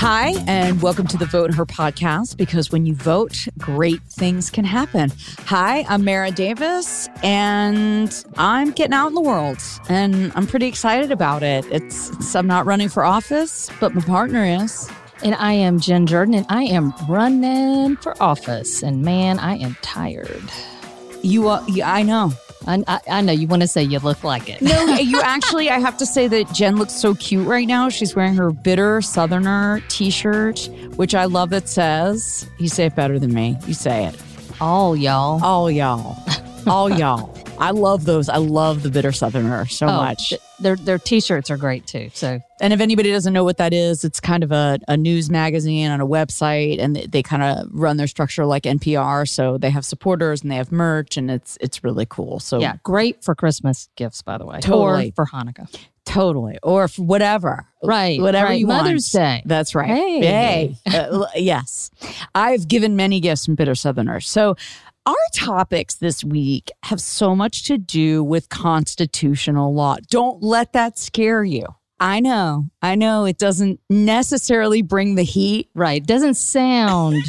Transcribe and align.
Hi, 0.00 0.32
and 0.46 0.80
welcome 0.80 1.06
to 1.08 1.18
the 1.18 1.26
Vote 1.26 1.52
Her 1.52 1.66
podcast 1.66 2.38
because 2.38 2.72
when 2.72 2.86
you 2.86 2.94
vote, 2.94 3.46
great 3.58 4.00
things 4.04 4.48
can 4.48 4.64
happen. 4.64 5.12
Hi, 5.40 5.84
I'm 5.90 6.06
Mara 6.06 6.30
Davis, 6.30 7.06
and 7.22 8.24
I'm 8.38 8.70
getting 8.70 8.94
out 8.94 9.08
in 9.08 9.14
the 9.14 9.20
world, 9.20 9.58
and 9.90 10.32
I'm 10.34 10.46
pretty 10.46 10.68
excited 10.68 11.12
about 11.12 11.42
it. 11.42 11.66
It's, 11.70 12.08
it's 12.12 12.34
I'm 12.34 12.46
not 12.46 12.64
running 12.64 12.88
for 12.88 13.04
office, 13.04 13.68
but 13.78 13.94
my 13.94 14.00
partner 14.00 14.42
is. 14.42 14.90
And 15.22 15.34
I 15.34 15.52
am 15.52 15.78
Jen 15.78 16.06
Jordan, 16.06 16.32
and 16.32 16.46
I 16.48 16.62
am 16.62 16.94
running 17.06 17.96
for 17.96 18.14
office. 18.22 18.82
And 18.82 19.02
man, 19.02 19.38
I 19.38 19.58
am 19.58 19.76
tired. 19.82 20.50
You, 21.20 21.50
uh, 21.50 21.62
yeah, 21.68 21.92
I 21.92 22.04
know. 22.04 22.32
I, 22.66 22.82
I, 22.86 23.00
I 23.08 23.20
know 23.22 23.32
you 23.32 23.46
want 23.48 23.62
to 23.62 23.68
say 23.68 23.82
you 23.82 23.98
look 24.00 24.22
like 24.22 24.48
it. 24.48 24.60
No, 24.60 24.84
you 24.96 25.20
actually, 25.22 25.70
I 25.70 25.78
have 25.78 25.96
to 25.98 26.06
say 26.06 26.28
that 26.28 26.52
Jen 26.52 26.76
looks 26.76 26.92
so 26.92 27.14
cute 27.14 27.46
right 27.46 27.66
now. 27.66 27.88
She's 27.88 28.14
wearing 28.14 28.34
her 28.34 28.50
Bitter 28.50 29.00
Southerner 29.00 29.82
t 29.88 30.10
shirt, 30.10 30.68
which 30.96 31.14
I 31.14 31.24
love 31.24 31.50
that 31.50 31.68
says, 31.68 32.48
you 32.58 32.68
say 32.68 32.86
it 32.86 32.94
better 32.94 33.18
than 33.18 33.32
me. 33.32 33.56
You 33.66 33.74
say 33.74 34.04
it. 34.06 34.16
All 34.60 34.94
y'all. 34.96 35.42
All 35.42 35.70
y'all. 35.70 36.16
All 36.66 36.90
y'all. 36.90 37.34
I 37.58 37.70
love 37.70 38.04
those. 38.04 38.28
I 38.28 38.36
love 38.36 38.82
the 38.82 38.90
Bitter 38.90 39.12
Southerner 39.12 39.66
so 39.66 39.86
Oh, 39.86 39.96
much. 39.96 40.28
th- 40.30 40.40
Their 40.60 40.76
their 40.76 40.98
t-shirts 40.98 41.50
are 41.50 41.56
great 41.56 41.86
too. 41.86 42.10
So 42.14 42.40
And 42.60 42.72
if 42.72 42.80
anybody 42.80 43.10
doesn't 43.10 43.32
know 43.32 43.44
what 43.44 43.56
that 43.58 43.72
is, 43.72 44.04
it's 44.04 44.20
kind 44.20 44.42
of 44.44 44.52
a, 44.52 44.78
a 44.88 44.96
news 44.96 45.30
magazine 45.30 45.90
on 45.90 46.00
a 46.00 46.06
website, 46.06 46.78
and 46.80 46.94
they, 46.96 47.06
they 47.06 47.22
kind 47.22 47.42
of 47.42 47.66
run 47.72 47.96
their 47.96 48.06
structure 48.06 48.44
like 48.44 48.64
NPR. 48.64 49.28
So 49.28 49.56
they 49.58 49.70
have 49.70 49.84
supporters 49.84 50.42
and 50.42 50.50
they 50.50 50.56
have 50.56 50.70
merch, 50.70 51.16
and 51.16 51.30
it's 51.30 51.56
it's 51.60 51.82
really 51.82 52.06
cool. 52.08 52.40
So 52.40 52.60
yeah, 52.60 52.76
great 52.82 53.24
for 53.24 53.34
Christmas 53.34 53.88
gifts, 53.96 54.22
by 54.22 54.38
the 54.38 54.46
way, 54.46 54.60
Totally. 54.60 55.08
or 55.16 55.24
for 55.24 55.26
Hanukkah. 55.26 55.68
totally, 56.04 56.58
or 56.62 56.88
for 56.88 57.02
whatever, 57.02 57.66
Right, 57.82 58.20
whatever 58.20 58.48
right. 58.48 58.58
you 58.60 58.66
want. 58.66 58.84
Mother's 58.84 59.10
Day. 59.10 59.42
That's 59.46 59.74
right. 59.74 59.86
Hey. 59.86 60.20
Hey. 60.20 60.76
Uh, 60.98 61.26
yes, 61.36 61.90
I've 62.34 62.68
given 62.68 62.96
many 62.96 63.20
gifts 63.20 63.46
from 63.46 63.54
Bitter 63.54 63.74
Southerners. 63.74 64.28
So. 64.28 64.56
Our 65.10 65.16
topics 65.34 65.96
this 65.96 66.22
week 66.22 66.70
have 66.84 67.00
so 67.00 67.34
much 67.34 67.64
to 67.64 67.78
do 67.78 68.22
with 68.22 68.48
constitutional 68.48 69.74
law. 69.74 69.96
Don't 70.08 70.40
let 70.40 70.72
that 70.74 71.00
scare 71.00 71.42
you. 71.42 71.66
I 71.98 72.20
know, 72.20 72.66
I 72.80 72.94
know 72.94 73.24
it 73.24 73.36
doesn't 73.36 73.80
necessarily 73.90 74.82
bring 74.82 75.16
the 75.16 75.24
heat, 75.24 75.68
Right. 75.74 76.06
Doesn't 76.06 76.34
sound 76.34 77.24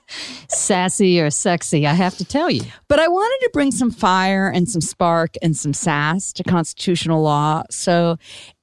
sassy 0.48 1.20
or 1.20 1.28
sexy, 1.28 1.86
I 1.86 1.92
have 1.92 2.16
to 2.16 2.24
tell 2.24 2.48
you. 2.48 2.62
But 2.88 3.00
I 3.00 3.06
wanted 3.06 3.44
to 3.44 3.50
bring 3.52 3.70
some 3.70 3.90
fire 3.90 4.48
and 4.48 4.66
some 4.66 4.80
spark 4.80 5.34
and 5.42 5.54
some 5.54 5.74
sass 5.74 6.32
to 6.32 6.42
constitutional 6.42 7.22
law. 7.22 7.64
So, 7.70 8.16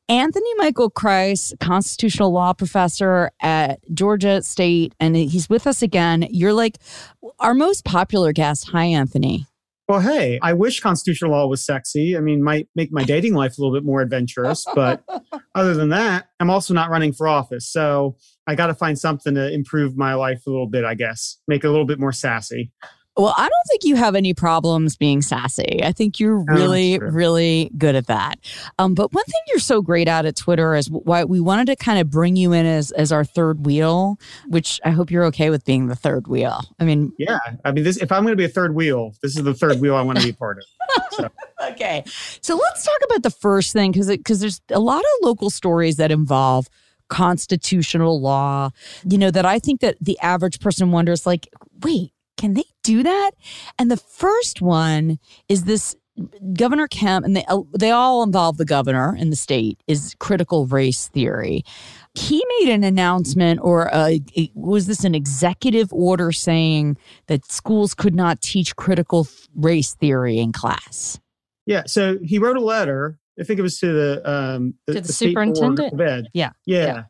Anthony 0.10 0.54
Michael 0.56 0.92
Kreis, 0.92 1.58
constitutional 1.60 2.32
law 2.32 2.54
professor 2.54 3.32
at 3.42 3.80
Georgia 3.94 4.42
State, 4.42 4.94
and 5.00 5.16
he's 5.16 5.50
with 5.50 5.66
us 5.66 5.82
again. 5.82 6.28
You're 6.30 6.54
like 6.54 6.78
our 7.40 7.54
most 7.54 7.86
popular 7.86 8.34
guest. 8.34 8.70
Hi, 8.72 8.86
Anthony. 8.86 9.46
Well, 9.88 10.00
hey, 10.00 10.40
I 10.42 10.54
wish 10.54 10.80
constitutional 10.80 11.32
law 11.32 11.48
was 11.48 11.66
sexy. 11.66 12.16
I 12.18 12.22
mean, 12.22 12.42
might 12.42 12.70
make 12.74 12.92
my 12.92 13.04
dating 13.04 13.34
life 13.34 13.58
a 13.58 13.62
little 13.62 13.76
bit 13.76 13.86
more 13.86 14.02
adventurous, 14.02 14.66
but 14.74 15.04
other 15.56 15.74
than 15.74 15.90
that, 15.90 16.28
I'm 16.40 16.50
also 16.50 16.74
not 16.74 16.90
running 16.90 17.12
for 17.12 17.28
office. 17.28 17.70
So 17.70 18.16
I 18.48 18.56
got 18.56 18.68
to 18.68 18.74
find 18.74 18.98
something 18.98 19.36
to 19.36 19.52
improve 19.52 19.98
my 19.98 20.14
life 20.14 20.48
a 20.48 20.50
little 20.50 20.68
bit, 20.68 20.86
I 20.86 20.96
guess, 20.96 21.38
make 21.48 21.64
it 21.64 21.68
a 21.68 21.70
little 21.70 21.86
bit 21.86 22.00
more 22.00 22.14
sassy. 22.14 22.72
Well, 23.16 23.34
I 23.38 23.44
don't 23.44 23.68
think 23.70 23.84
you 23.84 23.96
have 23.96 24.16
any 24.16 24.34
problems 24.34 24.98
being 24.98 25.22
sassy. 25.22 25.82
I 25.84 25.92
think 25.92 26.20
you're 26.20 26.40
Oh, 26.40 26.44
really, 26.46 26.98
really 26.98 27.70
good 27.78 27.94
at 27.96 28.08
that. 28.08 28.40
Um, 28.80 28.96
but 28.96 29.14
one 29.14 29.24
thing 29.26 29.42
you're 29.50 29.60
so 29.60 29.84
great 29.84 30.08
at 30.08 30.26
at 30.26 30.36
Twitter 30.36 30.74
is 30.74 30.90
why 30.90 31.24
we 31.24 31.40
wanted 31.40 31.68
to 31.68 31.76
kind 31.76 32.00
of 32.00 32.10
bring 32.10 32.36
you 32.36 32.54
in 32.54 32.66
as 32.66 32.92
as 32.92 33.12
our 33.12 33.24
third 33.24 33.66
wheel, 33.68 34.18
which 34.48 34.82
I 34.84 34.90
hope 34.90 35.12
you're 35.12 35.26
okay 35.26 35.52
with 35.52 35.64
being 35.64 35.88
the 35.88 35.96
third 35.96 36.28
wheel. 36.28 36.62
I 36.80 36.86
mean, 36.86 37.14
Yeah. 37.20 37.38
I 37.64 37.72
mean, 37.72 37.84
this 37.84 37.98
if 37.98 38.12
I'm 38.12 38.24
going 38.24 38.34
to 38.34 38.38
be 38.38 38.46
a 38.46 38.50
third 38.50 38.74
wheel, 38.74 39.14
this 39.22 39.38
is 39.38 39.44
the 39.44 39.54
third 39.54 39.80
wheel 39.80 39.96
I 39.96 40.02
want 40.02 40.20
to 40.20 40.26
be 40.26 40.34
part 40.34 40.58
of. 41.20 41.32
okay. 41.72 42.04
So 42.42 42.56
let's 42.56 42.84
talk 42.84 43.00
about 43.06 43.22
the 43.22 43.30
first 43.30 43.74
thing 43.74 43.92
because 43.92 44.08
because 44.08 44.40
there's 44.40 44.60
a 44.72 44.80
lot 44.80 45.00
of 45.02 45.06
local 45.22 45.52
stories 45.52 45.98
that 45.98 46.12
involve 46.12 46.68
constitutional 47.10 48.20
law. 48.20 48.72
You 49.08 49.20
know 49.20 49.30
that 49.30 49.46
I 49.46 49.60
think 49.60 49.82
that 49.82 49.98
the 50.02 50.18
average 50.20 50.60
person 50.60 50.92
wonders, 50.92 51.28
like, 51.28 51.48
wait, 51.84 52.12
can 52.38 52.54
they 52.54 52.66
do 52.84 53.04
that? 53.04 53.32
And 53.80 53.90
the 53.92 53.98
first 53.98 54.62
one 54.62 55.20
is 55.50 55.64
this. 55.66 55.96
Governor 56.54 56.88
Kemp, 56.88 57.26
and 57.26 57.36
they 57.36 57.44
they 57.76 57.90
all 57.90 58.22
involve 58.22 58.58
the 58.58 58.66
governor 58.66 59.16
in 59.16 59.32
the 59.32 59.36
state, 59.36 59.82
is 59.88 60.16
critical 60.20 60.68
race 60.68 61.08
theory. 61.08 61.66
He 62.14 62.46
made 62.60 62.72
an 62.72 62.84
announcement, 62.84 63.60
or 63.64 63.90
a, 63.92 64.22
was 64.54 64.86
this 64.86 65.04
an 65.06 65.16
executive 65.16 65.92
order 65.92 66.32
saying 66.32 66.98
that 67.26 67.52
schools 67.52 67.96
could 67.96 68.14
not 68.14 68.42
teach 68.42 68.76
critical 68.76 69.28
race 69.56 69.96
theory 69.96 70.38
in 70.38 70.52
class? 70.52 71.20
Yeah. 71.66 71.82
So 71.88 72.20
he 72.24 72.38
wrote 72.38 72.58
a 72.58 72.64
letter. 72.64 73.18
I 73.40 73.44
think 73.44 73.58
it 73.58 73.64
was 73.64 73.80
to 73.80 73.92
the 73.92 74.30
um 74.30 74.76
To 74.86 75.02
the 75.02 75.12
state 75.12 75.34
board 75.34 75.58
superintendent? 75.58 75.94
of 75.94 76.00
ed. 76.02 76.28
Yeah, 76.32 76.52
yeah. 76.68 76.86
yeah. 76.86 77.04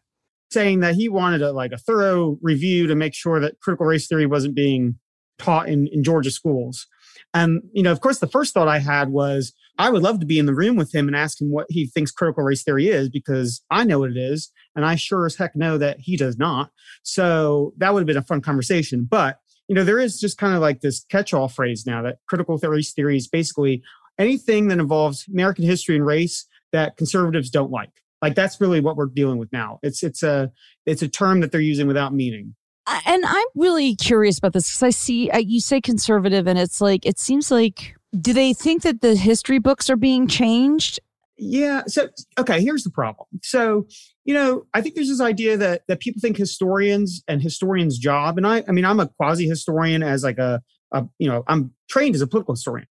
Saying 0.52 0.80
that 0.80 0.96
he 0.96 1.10
wanted 1.10 1.42
a 1.42 1.52
like 1.52 1.74
a 1.74 1.78
thorough 1.78 2.38
review 2.42 2.88
to 2.88 2.96
make 2.96 3.14
sure 3.14 3.42
that 3.42 3.60
critical 3.60 3.86
race 3.86 4.08
theory 4.08 4.28
wasn't 4.28 4.56
being 4.56 4.98
taught 5.40 5.70
in, 5.70 5.88
in 5.88 6.04
Georgia 6.04 6.32
schools. 6.32 6.88
And, 7.34 7.64
you 7.74 7.84
know, 7.84 7.92
of 7.92 8.02
course, 8.02 8.20
the 8.20 8.28
first 8.28 8.54
thought 8.54 8.68
I 8.68 8.80
had 8.80 9.10
was 9.10 9.54
I 9.80 9.90
would 9.90 10.04
love 10.04 10.20
to 10.20 10.26
be 10.26 10.38
in 10.38 10.46
the 10.46 10.54
room 10.54 10.76
with 10.76 10.94
him 10.94 11.08
and 11.08 11.16
ask 11.16 11.42
him 11.42 11.52
what 11.52 11.66
he 11.70 11.88
thinks 11.88 12.12
critical 12.12 12.44
race 12.44 12.64
theory 12.64 12.88
is 12.88 13.10
because 13.10 13.64
I 13.72 13.84
know 13.84 14.00
what 14.00 14.12
it 14.12 14.18
is. 14.18 14.52
And 14.76 14.86
I 14.86 14.96
sure 14.96 15.26
as 15.26 15.36
heck 15.36 15.56
know 15.56 15.78
that 15.78 16.00
he 16.00 16.16
does 16.16 16.38
not. 16.38 16.70
So 17.02 17.74
that 17.78 17.94
would 17.94 18.02
have 18.02 18.08
been 18.08 18.18
a 18.18 18.24
fun 18.24 18.42
conversation. 18.42 19.08
But, 19.10 19.40
you 19.68 19.76
know, 19.76 19.84
there 19.84 20.00
is 20.00 20.20
just 20.20 20.38
kind 20.38 20.54
of 20.54 20.62
like 20.62 20.82
this 20.82 21.04
catch 21.10 21.34
all 21.34 21.48
phrase 21.48 21.86
now 21.88 22.04
that 22.04 22.18
critical 22.28 22.58
race 22.58 22.94
theory 22.94 23.18
is 23.18 23.28
basically 23.28 23.82
anything 24.20 24.68
that 24.68 24.80
involves 24.80 25.28
American 25.28 25.66
history 25.66 25.96
and 25.96 26.06
race 26.06 26.46
that 26.72 26.98
conservatives 26.98 27.50
don't 27.50 27.72
like. 27.72 27.90
Like 28.22 28.36
that's 28.36 28.62
really 28.62 28.80
what 28.80 28.96
we're 28.96 29.08
dealing 29.08 29.38
with 29.38 29.52
now. 29.52 29.80
It's 29.84 30.02
it's 30.02 30.24
a 30.24 30.50
it's 30.86 31.02
a 31.02 31.10
term 31.10 31.42
that 31.42 31.52
they're 31.52 31.60
using 31.60 31.88
without 31.88 32.14
meaning. 32.14 32.56
And 32.88 33.24
I'm 33.26 33.48
really 33.56 33.96
curious 33.96 34.38
about 34.38 34.54
this 34.54 34.70
because 34.70 34.84
I 34.84 34.90
see 34.90 35.30
uh, 35.30 35.38
you 35.38 35.62
say 35.62 35.80
conservative, 35.80 36.48
and 36.48 36.60
it's 36.60 36.82
like 36.82 37.06
it 37.06 37.18
seems 37.18 37.50
like 37.50 37.96
do 38.20 38.34
they 38.34 38.54
think 38.54 38.84
that 38.84 39.02
the 39.02 39.16
history 39.16 39.60
books 39.60 39.90
are 39.90 39.96
being 39.96 40.28
changed? 40.28 41.00
Yeah. 41.38 41.84
So 41.88 42.10
okay, 42.38 42.62
here's 42.62 42.84
the 42.84 42.90
problem. 42.92 43.28
So 43.42 43.88
you 44.26 44.34
know, 44.34 44.66
I 44.74 44.82
think 44.82 44.96
there's 44.96 45.10
this 45.10 45.22
idea 45.22 45.58
that 45.58 45.84
that 45.88 46.00
people 46.00 46.20
think 46.20 46.38
historians 46.38 47.24
and 47.28 47.42
historians' 47.42 47.98
job, 47.98 48.38
and 48.38 48.46
I 48.46 48.64
I 48.68 48.72
mean 48.72 48.86
I'm 48.86 49.00
a 49.00 49.08
quasi 49.08 49.48
historian 49.48 50.04
as 50.04 50.24
like 50.24 50.38
a, 50.38 50.62
a 50.92 51.06
you 51.20 51.28
know 51.28 51.44
I'm 51.48 51.72
trained 51.90 52.16
as 52.16 52.22
a 52.22 52.28
political 52.28 52.54
historian, 52.54 52.88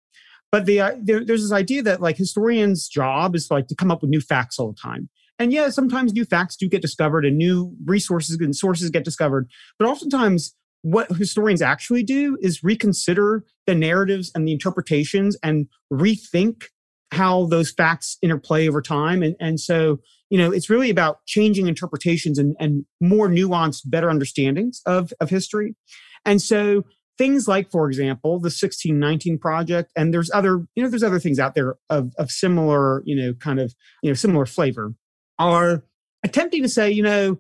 but 0.53 0.67
the 0.67 0.81
uh, 0.81 0.93
there, 1.01 1.25
there's 1.25 1.43
this 1.43 1.53
idea 1.53 1.83
that 1.83 2.01
like 2.01 2.17
historians' 2.17 2.89
job 2.89 3.35
is 3.35 3.51
like 3.51 3.69
to 3.69 3.75
come 3.75 3.91
up 3.91 4.03
with 4.03 4.11
new 4.11 4.21
facts 4.21 4.59
all 4.59 4.73
the 4.73 4.79
time. 4.81 5.09
And 5.39 5.53
yeah, 5.53 5.69
sometimes 5.69 6.13
new 6.13 6.25
facts 6.25 6.57
do 6.57 6.69
get 6.69 6.83
discovered 6.83 7.25
and 7.25 7.37
new 7.37 7.75
resources 7.85 8.39
and 8.41 8.57
sources 8.57 8.91
get 8.91 9.05
discovered, 9.05 9.49
but 9.79 9.89
oftentimes 9.89 10.55
what 10.83 11.11
historians 11.11 11.63
actually 11.63 12.03
do 12.03 12.39
is 12.41 12.63
reconsider 12.63 13.45
the 13.67 13.75
narratives 13.75 14.31
and 14.35 14.47
the 14.47 14.53
interpretations 14.53 15.37
and 15.43 15.67
rethink 15.93 16.67
how 17.13 17.47
those 17.47 17.73
facts 17.73 18.19
interplay 18.23 18.69
over 18.69 18.81
time. 18.81 19.23
And, 19.23 19.35
and 19.41 19.59
so, 19.59 19.99
you 20.31 20.39
know, 20.39 20.53
it's 20.53 20.71
really 20.71 20.91
about 20.91 21.25
changing 21.27 21.67
interpretations 21.67 22.39
and, 22.39 22.55
and 22.61 22.85
more 23.01 23.29
nuanced, 23.29 23.83
better 23.87 24.09
understandings 24.09 24.81
of, 24.87 25.13
of 25.21 25.31
history. 25.31 25.75
And 26.25 26.41
so 26.41 26.85
things 27.19 27.49
like, 27.49 27.71
for 27.71 27.89
example, 27.89 28.39
the 28.39 28.47
1619 28.47 29.39
project, 29.39 29.91
and 29.97 30.13
there's 30.13 30.31
other, 30.33 30.67
you 30.75 30.83
know, 30.83 30.89
there's 30.89 31.03
other 31.03 31.21
things 31.21 31.39
out 31.39 31.55
there 31.55 31.77
of, 31.91 32.13
of 32.19 32.31
similar, 32.31 33.03
you 33.05 33.17
know, 33.17 33.35
kind 33.35 33.61
of, 33.61 33.75
you 34.03 34.11
know, 34.11 34.15
similar 34.15 34.47
flavor 34.47 34.95
are 35.39 35.84
attempting 36.25 36.63
to 36.63 36.69
say, 36.69 36.91
you 36.91 37.03
know, 37.03 37.39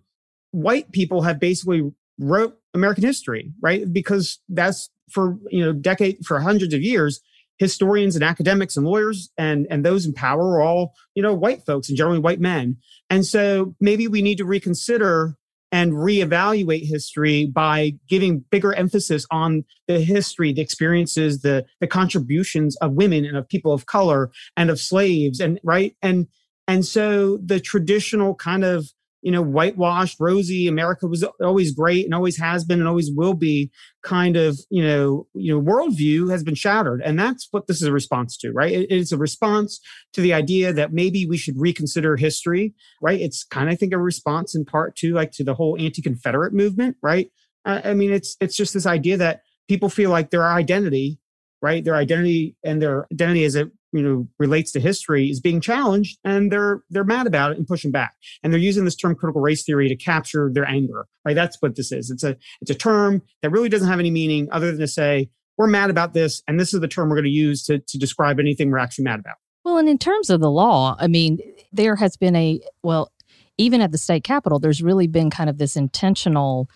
white 0.52 0.92
people 0.92 1.22
have 1.22 1.38
basically 1.40 1.90
wrote 2.18 2.58
American 2.74 3.04
history, 3.04 3.52
right? 3.60 3.90
Because 3.92 4.38
that's 4.48 4.90
for, 5.10 5.38
you 5.50 5.64
know, 5.64 5.72
decade, 5.72 6.24
for 6.24 6.40
hundreds 6.40 6.74
of 6.74 6.82
years, 6.82 7.20
historians 7.58 8.14
and 8.14 8.24
academics 8.24 8.76
and 8.76 8.86
lawyers 8.86 9.30
and 9.38 9.66
and 9.70 9.84
those 9.84 10.04
in 10.04 10.12
power 10.12 10.56
are 10.56 10.60
all 10.60 10.94
you 11.14 11.22
know 11.22 11.34
white 11.34 11.64
folks 11.64 11.88
and 11.88 11.96
generally 11.96 12.18
white 12.18 12.40
men 12.40 12.76
and 13.08 13.24
so 13.24 13.74
maybe 13.80 14.06
we 14.06 14.20
need 14.20 14.38
to 14.38 14.44
reconsider 14.44 15.36
and 15.72 15.92
reevaluate 15.92 16.86
history 16.86 17.46
by 17.46 17.94
giving 18.08 18.44
bigger 18.50 18.72
emphasis 18.74 19.26
on 19.30 19.64
the 19.88 20.00
history 20.00 20.52
the 20.52 20.60
experiences 20.60 21.40
the 21.40 21.64
the 21.80 21.86
contributions 21.86 22.76
of 22.76 22.92
women 22.92 23.24
and 23.24 23.36
of 23.36 23.48
people 23.48 23.72
of 23.72 23.86
color 23.86 24.30
and 24.56 24.70
of 24.70 24.78
slaves 24.78 25.40
and 25.40 25.58
right 25.64 25.96
and 26.02 26.26
and 26.68 26.84
so 26.84 27.38
the 27.38 27.60
traditional 27.60 28.34
kind 28.34 28.64
of 28.64 28.86
you 29.26 29.32
know, 29.32 29.42
whitewashed, 29.42 30.18
rosy, 30.20 30.68
America 30.68 31.08
was 31.08 31.24
always 31.42 31.74
great 31.74 32.04
and 32.04 32.14
always 32.14 32.38
has 32.38 32.64
been 32.64 32.78
and 32.78 32.86
always 32.86 33.10
will 33.12 33.34
be 33.34 33.72
kind 34.04 34.36
of, 34.36 34.56
you 34.70 34.86
know, 34.86 35.26
you 35.34 35.52
know, 35.52 35.60
worldview 35.60 36.30
has 36.30 36.44
been 36.44 36.54
shattered. 36.54 37.02
And 37.04 37.18
that's 37.18 37.48
what 37.50 37.66
this 37.66 37.82
is 37.82 37.88
a 37.88 37.92
response 37.92 38.36
to, 38.36 38.52
right? 38.52 38.70
It, 38.70 38.86
it's 38.88 39.10
a 39.10 39.18
response 39.18 39.80
to 40.12 40.20
the 40.20 40.32
idea 40.32 40.72
that 40.72 40.92
maybe 40.92 41.26
we 41.26 41.38
should 41.38 41.58
reconsider 41.58 42.16
history, 42.16 42.72
right? 43.02 43.20
It's 43.20 43.42
kind 43.42 43.68
of, 43.68 43.72
I 43.72 43.74
think, 43.76 43.92
a 43.92 43.98
response 43.98 44.54
in 44.54 44.64
part 44.64 44.94
to 44.98 45.12
like 45.14 45.32
to 45.32 45.42
the 45.42 45.54
whole 45.54 45.76
anti-Confederate 45.76 46.52
movement, 46.52 46.96
right? 47.02 47.28
I 47.64 47.94
mean, 47.94 48.12
it's 48.12 48.36
it's 48.40 48.56
just 48.56 48.74
this 48.74 48.86
idea 48.86 49.16
that 49.16 49.40
people 49.66 49.88
feel 49.88 50.10
like 50.10 50.30
their 50.30 50.46
identity, 50.46 51.18
right, 51.60 51.84
their 51.84 51.96
identity 51.96 52.54
and 52.62 52.80
their 52.80 53.08
identity 53.12 53.42
as 53.42 53.56
it 53.56 53.72
you 53.92 54.02
know 54.02 54.28
relates 54.38 54.72
to 54.72 54.80
history 54.80 55.30
is 55.30 55.40
being 55.40 55.60
challenged 55.60 56.18
and 56.24 56.50
they're 56.50 56.82
they're 56.90 57.04
mad 57.04 57.26
about 57.26 57.52
it 57.52 57.58
and 57.58 57.66
pushing 57.66 57.90
back. 57.90 58.14
And 58.42 58.52
they're 58.52 58.60
using 58.60 58.84
this 58.84 58.96
term 58.96 59.14
critical 59.14 59.40
race 59.40 59.64
theory 59.64 59.88
to 59.88 59.96
capture 59.96 60.50
their 60.52 60.68
anger 60.68 61.06
right? 61.26 61.34
That's 61.34 61.60
what 61.60 61.74
this 61.74 61.92
is. 61.92 62.10
It's 62.10 62.22
a 62.22 62.36
it's 62.60 62.70
a 62.70 62.74
term 62.74 63.20
that 63.42 63.50
really 63.50 63.68
doesn't 63.68 63.88
have 63.88 63.98
any 63.98 64.10
meaning 64.10 64.48
other 64.52 64.70
than 64.70 64.80
to 64.80 64.88
say 64.88 65.28
we're 65.58 65.66
mad 65.66 65.90
about 65.90 66.14
this 66.14 66.42
and 66.46 66.60
this 66.60 66.72
is 66.72 66.80
the 66.80 66.88
term 66.88 67.08
we're 67.08 67.16
going 67.16 67.24
to 67.24 67.30
use 67.30 67.64
to, 67.64 67.78
to 67.80 67.98
describe 67.98 68.38
anything 68.38 68.70
we're 68.70 68.78
actually 68.78 69.04
mad 69.04 69.20
about. 69.20 69.36
Well 69.64 69.78
and 69.78 69.88
in 69.88 69.98
terms 69.98 70.30
of 70.30 70.40
the 70.40 70.50
law 70.50 70.96
i 71.00 71.08
mean 71.08 71.38
there 71.72 71.96
has 71.96 72.16
been 72.16 72.36
a 72.36 72.60
well 72.84 73.10
even 73.58 73.80
at 73.80 73.90
the 73.90 73.98
state 73.98 74.22
capitol 74.22 74.60
there's 74.60 74.82
really 74.82 75.08
been 75.08 75.28
kind 75.28 75.50
of 75.50 75.58
this 75.58 75.76
intentional 75.76 76.70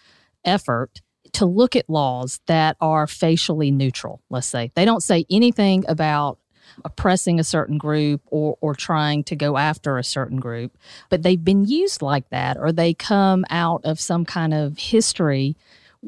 effort 0.45 1.01
to 1.35 1.47
look 1.47 1.77
at 1.77 1.89
laws 1.89 2.41
that 2.47 2.77
are 2.81 3.06
facially 3.06 3.71
neutral, 3.71 4.21
let's 4.31 4.49
say. 4.49 4.73
They 4.75 4.85
don't 4.85 5.03
say 5.03 5.25
anything 5.31 5.85
about 5.87 6.40
oppressing 6.84 7.38
a 7.38 7.44
certain 7.44 7.78
group 7.78 8.22
or, 8.26 8.56
or 8.61 8.75
trying 8.75 9.25
to 9.25 9.37
go 9.37 9.56
after 9.56 9.99
a 9.99 10.05
certain 10.05 10.38
group, 10.38 10.76
but 11.08 11.22
they've 11.22 11.44
been 11.44 11.64
used 11.64 12.02
like 12.02 12.28
that, 12.31 12.56
or 12.56 12.72
they 12.72 12.94
come 12.94 13.44
out 13.50 13.81
of 13.84 14.00
some 14.00 14.25
kind 14.25 14.55
of 14.55 14.78
history 14.78 15.56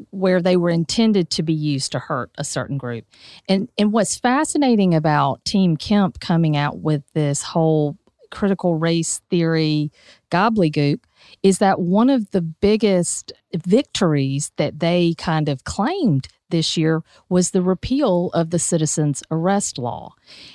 where 0.09 0.41
they 0.41 0.57
were 0.57 0.69
intended 0.69 1.29
to 1.29 1.43
be 1.43 1.53
used 1.53 1.91
to 1.91 1.99
hurt 1.99 2.31
a 2.37 2.43
certain 2.43 2.77
group. 2.77 3.05
And 3.47 3.69
and 3.77 3.91
what's 3.91 4.17
fascinating 4.17 4.95
about 4.95 5.45
Team 5.45 5.77
Kemp 5.77 6.19
coming 6.19 6.57
out 6.57 6.79
with 6.79 7.03
this 7.13 7.43
whole 7.43 7.97
critical 8.31 8.75
race 8.75 9.21
theory 9.29 9.91
gobbledygook 10.31 10.99
is 11.43 11.59
that 11.59 11.79
one 11.79 12.09
of 12.09 12.31
the 12.31 12.41
biggest 12.41 13.31
victories 13.55 14.51
that 14.57 14.79
they 14.79 15.13
kind 15.17 15.47
of 15.47 15.63
claimed 15.63 16.27
this 16.53 16.77
year 16.77 17.01
was 17.27 17.51
the 17.51 17.63
repeal 17.63 18.29
of 18.33 18.51
the 18.51 18.59
citizens 18.59 19.23
arrest 19.31 19.79
law. 19.79 20.13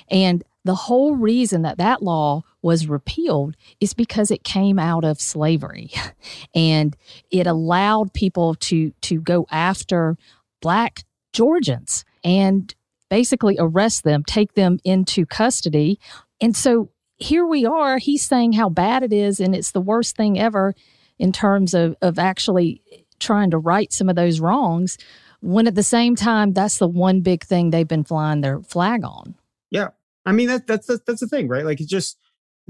And 0.09 0.43
the 0.63 0.75
whole 0.75 1.15
reason 1.15 1.61
that 1.63 1.77
that 1.77 2.01
law 2.01 2.43
was 2.61 2.87
repealed 2.87 3.55
is 3.81 3.93
because 3.93 4.31
it 4.31 4.43
came 4.43 4.79
out 4.79 5.03
of 5.03 5.19
slavery 5.19 5.91
and 6.55 6.95
it 7.29 7.45
allowed 7.45 8.13
people 8.13 8.55
to 8.55 8.91
to 9.01 9.19
go 9.19 9.45
after 9.51 10.17
black 10.61 11.03
Georgians 11.33 12.05
and 12.23 12.73
basically 13.09 13.57
arrest 13.59 14.03
them, 14.03 14.23
take 14.23 14.53
them 14.53 14.79
into 14.83 15.25
custody. 15.25 15.99
And 16.39 16.55
so 16.55 16.91
here 17.17 17.45
we 17.45 17.65
are. 17.65 17.97
He's 17.97 18.23
saying 18.23 18.53
how 18.53 18.69
bad 18.69 19.03
it 19.03 19.11
is 19.11 19.39
and 19.39 19.53
it's 19.53 19.71
the 19.71 19.81
worst 19.81 20.15
thing 20.15 20.39
ever 20.39 20.73
in 21.17 21.33
terms 21.33 21.73
of, 21.73 21.95
of 22.01 22.17
actually 22.17 22.81
trying 23.19 23.51
to 23.51 23.57
right 23.57 23.91
some 23.91 24.09
of 24.09 24.15
those 24.15 24.39
wrongs. 24.39 24.97
When 25.41 25.67
at 25.67 25.75
the 25.75 25.83
same 25.83 26.15
time, 26.15 26.53
that's 26.53 26.77
the 26.77 26.87
one 26.87 27.21
big 27.21 27.43
thing 27.43 27.69
they've 27.69 27.87
been 27.87 28.03
flying 28.03 28.41
their 28.41 28.61
flag 28.61 29.03
on. 29.03 29.35
Yeah. 29.71 29.89
I 30.25 30.31
mean, 30.31 30.47
that, 30.47 30.67
that's, 30.67 30.87
the, 30.87 30.99
that's 31.05 31.21
the 31.21 31.27
thing, 31.27 31.47
right? 31.47 31.65
Like 31.65 31.79
it's 31.79 31.89
just, 31.89 32.17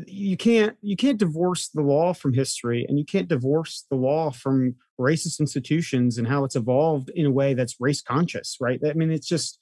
you 0.07 0.37
can't 0.37 0.77
you 0.81 0.95
can't 0.95 1.17
divorce 1.17 1.67
the 1.67 1.81
law 1.81 2.13
from 2.13 2.31
history 2.31 2.85
and 2.87 2.97
you 2.97 3.03
can't 3.03 3.27
divorce 3.27 3.85
the 3.89 3.97
law 3.97 4.31
from 4.31 4.73
racist 4.97 5.41
institutions 5.41 6.17
and 6.17 6.25
how 6.25 6.45
it's 6.45 6.55
evolved 6.55 7.09
in 7.15 7.25
a 7.25 7.31
way 7.31 7.53
that's 7.53 7.81
race 7.81 8.01
conscious 8.01 8.55
right 8.61 8.79
i 8.85 8.93
mean 8.93 9.11
it's 9.11 9.27
just 9.27 9.59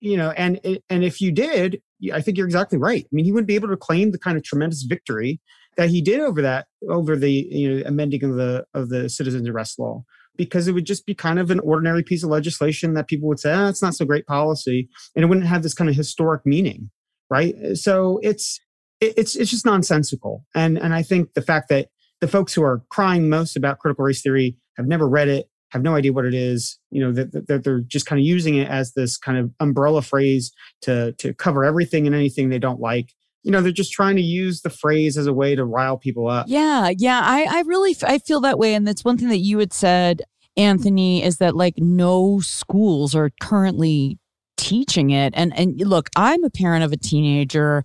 you 0.00 0.16
know 0.16 0.30
and 0.38 0.58
and 0.88 1.04
if 1.04 1.20
you 1.20 1.30
did 1.30 1.82
I 2.12 2.20
think 2.20 2.36
you're 2.36 2.46
exactly 2.46 2.78
right. 2.78 3.04
I 3.04 3.08
mean, 3.12 3.24
he 3.24 3.32
wouldn't 3.32 3.46
be 3.46 3.54
able 3.54 3.68
to 3.68 3.76
claim 3.76 4.10
the 4.10 4.18
kind 4.18 4.36
of 4.36 4.42
tremendous 4.42 4.82
victory 4.82 5.40
that 5.76 5.90
he 5.90 6.00
did 6.02 6.20
over 6.20 6.42
that, 6.42 6.66
over 6.88 7.16
the 7.16 7.30
you 7.30 7.70
know 7.70 7.82
amending 7.86 8.24
of 8.24 8.34
the 8.36 8.64
of 8.74 8.88
the 8.88 9.08
citizens 9.08 9.48
arrest 9.48 9.78
law, 9.78 10.04
because 10.36 10.68
it 10.68 10.72
would 10.72 10.86
just 10.86 11.06
be 11.06 11.14
kind 11.14 11.38
of 11.38 11.50
an 11.50 11.60
ordinary 11.60 12.02
piece 12.02 12.22
of 12.22 12.30
legislation 12.30 12.94
that 12.94 13.08
people 13.08 13.28
would 13.28 13.40
say, 13.40 13.52
ah, 13.52 13.68
it's 13.68 13.82
not 13.82 13.94
so 13.94 14.04
great 14.04 14.26
policy, 14.26 14.88
and 15.14 15.24
it 15.24 15.28
wouldn't 15.28 15.46
have 15.46 15.62
this 15.62 15.74
kind 15.74 15.90
of 15.90 15.96
historic 15.96 16.44
meaning, 16.44 16.90
right? 17.30 17.54
So 17.74 18.18
it's 18.22 18.60
it's 19.00 19.36
it's 19.36 19.50
just 19.50 19.66
nonsensical, 19.66 20.44
and 20.54 20.78
and 20.78 20.94
I 20.94 21.02
think 21.02 21.34
the 21.34 21.42
fact 21.42 21.68
that 21.68 21.88
the 22.20 22.28
folks 22.28 22.54
who 22.54 22.62
are 22.62 22.82
crying 22.88 23.28
most 23.28 23.56
about 23.56 23.78
critical 23.78 24.04
race 24.04 24.22
theory 24.22 24.56
have 24.76 24.86
never 24.86 25.08
read 25.08 25.28
it 25.28 25.48
have 25.72 25.82
no 25.82 25.94
idea 25.94 26.12
what 26.12 26.26
it 26.26 26.34
is 26.34 26.78
you 26.90 27.00
know 27.00 27.12
that, 27.12 27.46
that 27.48 27.64
they're 27.64 27.80
just 27.80 28.06
kind 28.06 28.20
of 28.20 28.24
using 28.24 28.56
it 28.56 28.68
as 28.68 28.92
this 28.92 29.16
kind 29.16 29.38
of 29.38 29.50
umbrella 29.58 30.02
phrase 30.02 30.52
to 30.82 31.12
to 31.12 31.32
cover 31.34 31.64
everything 31.64 32.06
and 32.06 32.14
anything 32.14 32.48
they 32.48 32.58
don't 32.58 32.80
like 32.80 33.12
you 33.42 33.50
know 33.50 33.60
they're 33.60 33.72
just 33.72 33.92
trying 33.92 34.16
to 34.16 34.22
use 34.22 34.62
the 34.62 34.70
phrase 34.70 35.16
as 35.16 35.26
a 35.26 35.32
way 35.32 35.54
to 35.54 35.64
rile 35.64 35.96
people 35.96 36.28
up 36.28 36.46
yeah 36.48 36.90
yeah 36.96 37.20
i 37.22 37.46
i 37.50 37.62
really 37.62 37.96
i 38.04 38.18
feel 38.18 38.40
that 38.40 38.58
way 38.58 38.74
and 38.74 38.86
that's 38.86 39.04
one 39.04 39.18
thing 39.18 39.28
that 39.28 39.38
you 39.38 39.58
had 39.58 39.72
said 39.72 40.22
anthony 40.56 41.22
is 41.22 41.38
that 41.38 41.56
like 41.56 41.74
no 41.78 42.40
schools 42.40 43.14
are 43.14 43.30
currently 43.40 44.18
teaching 44.56 45.10
it 45.10 45.32
and 45.36 45.56
and 45.58 45.80
look 45.80 46.08
i'm 46.16 46.44
a 46.44 46.50
parent 46.50 46.84
of 46.84 46.92
a 46.92 46.96
teenager 46.96 47.84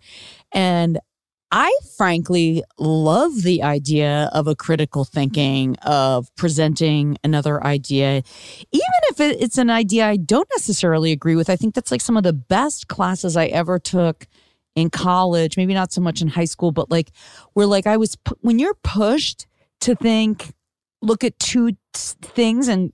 and 0.51 1.00
I 1.50 1.74
frankly 1.95 2.63
love 2.77 3.44
the 3.44 3.63
idea 3.63 4.30
of 4.33 4.48
a 4.48 4.56
critical 4.56 5.06
thinking, 5.06 5.77
of 5.77 6.27
presenting 6.36 7.18
another 7.24 7.63
idea, 7.63 8.21
even 8.71 9.01
if 9.09 9.21
it's 9.21 9.57
an 9.57 9.69
idea 9.69 10.07
I 10.07 10.18
don't 10.18 10.50
necessarily 10.57 11.13
agree 11.13 11.38
with. 11.38 11.50
I 11.50 11.56
think 11.56 11.74
that's 11.74 11.89
like 11.89 12.01
some 12.01 12.18
of 12.18 12.24
the 12.24 12.33
best 12.33 12.89
classes 12.89 13.38
I 13.38 13.45
ever 13.45 13.80
took 13.80 14.27
in 14.78 14.92
college, 14.92 15.58
maybe 15.58 15.74
not 15.74 15.92
so 15.92 16.00
much 16.00 16.22
in 16.22 16.28
high 16.28 16.46
school, 16.46 16.72
but 16.72 16.92
like 16.92 17.12
where 17.54 17.66
like 17.66 17.88
I 17.88 17.98
was, 17.98 18.16
when 18.42 18.60
you're 18.60 18.76
pushed 18.84 19.48
to 19.82 19.96
think, 19.96 20.54
look 21.02 21.24
at 21.24 21.38
two 21.40 21.72
things 22.22 22.68
and 22.68 22.94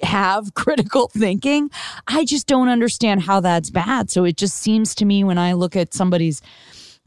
have 0.00 0.54
critical 0.54 1.08
thinking, 1.08 1.70
I 2.06 2.24
just 2.24 2.46
don't 2.46 2.68
understand 2.68 3.22
how 3.22 3.40
that's 3.40 3.70
bad. 3.70 4.10
So 4.10 4.22
it 4.22 4.36
just 4.36 4.56
seems 4.56 4.94
to 4.94 5.04
me 5.04 5.24
when 5.24 5.36
I 5.36 5.54
look 5.54 5.74
at 5.74 5.92
somebody's, 5.92 6.40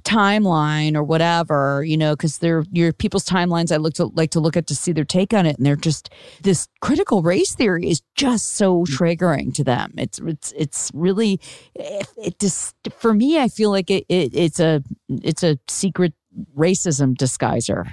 timeline 0.07 0.95
or 0.95 1.03
whatever, 1.03 1.83
you 1.83 1.97
know, 1.97 2.15
because 2.15 2.37
they're 2.37 2.63
your 2.71 2.93
people's 2.93 3.25
timelines 3.25 3.71
I 3.73 3.77
look 3.77 3.93
to 3.95 4.05
like 4.05 4.31
to 4.31 4.39
look 4.39 4.55
at 4.55 4.67
to 4.67 4.75
see 4.75 4.93
their 4.93 5.03
take 5.03 5.33
on 5.33 5.45
it. 5.45 5.57
And 5.57 5.65
they're 5.65 5.75
just 5.75 6.09
this 6.41 6.67
critical 6.79 7.21
race 7.21 7.53
theory 7.53 7.89
is 7.89 8.01
just 8.15 8.53
so 8.53 8.81
mm. 8.81 8.85
triggering 8.85 9.53
to 9.55 9.63
them. 9.63 9.93
It's 9.97 10.19
it's 10.19 10.53
it's 10.55 10.91
really 10.93 11.41
it, 11.75 12.07
it 12.17 12.39
just 12.39 12.75
for 12.97 13.13
me, 13.13 13.39
I 13.39 13.49
feel 13.49 13.69
like 13.69 13.91
it, 13.91 14.05
it 14.07 14.33
it's 14.33 14.59
a 14.59 14.81
it's 15.09 15.43
a 15.43 15.59
secret 15.67 16.13
racism 16.57 17.15
disguiser. 17.15 17.91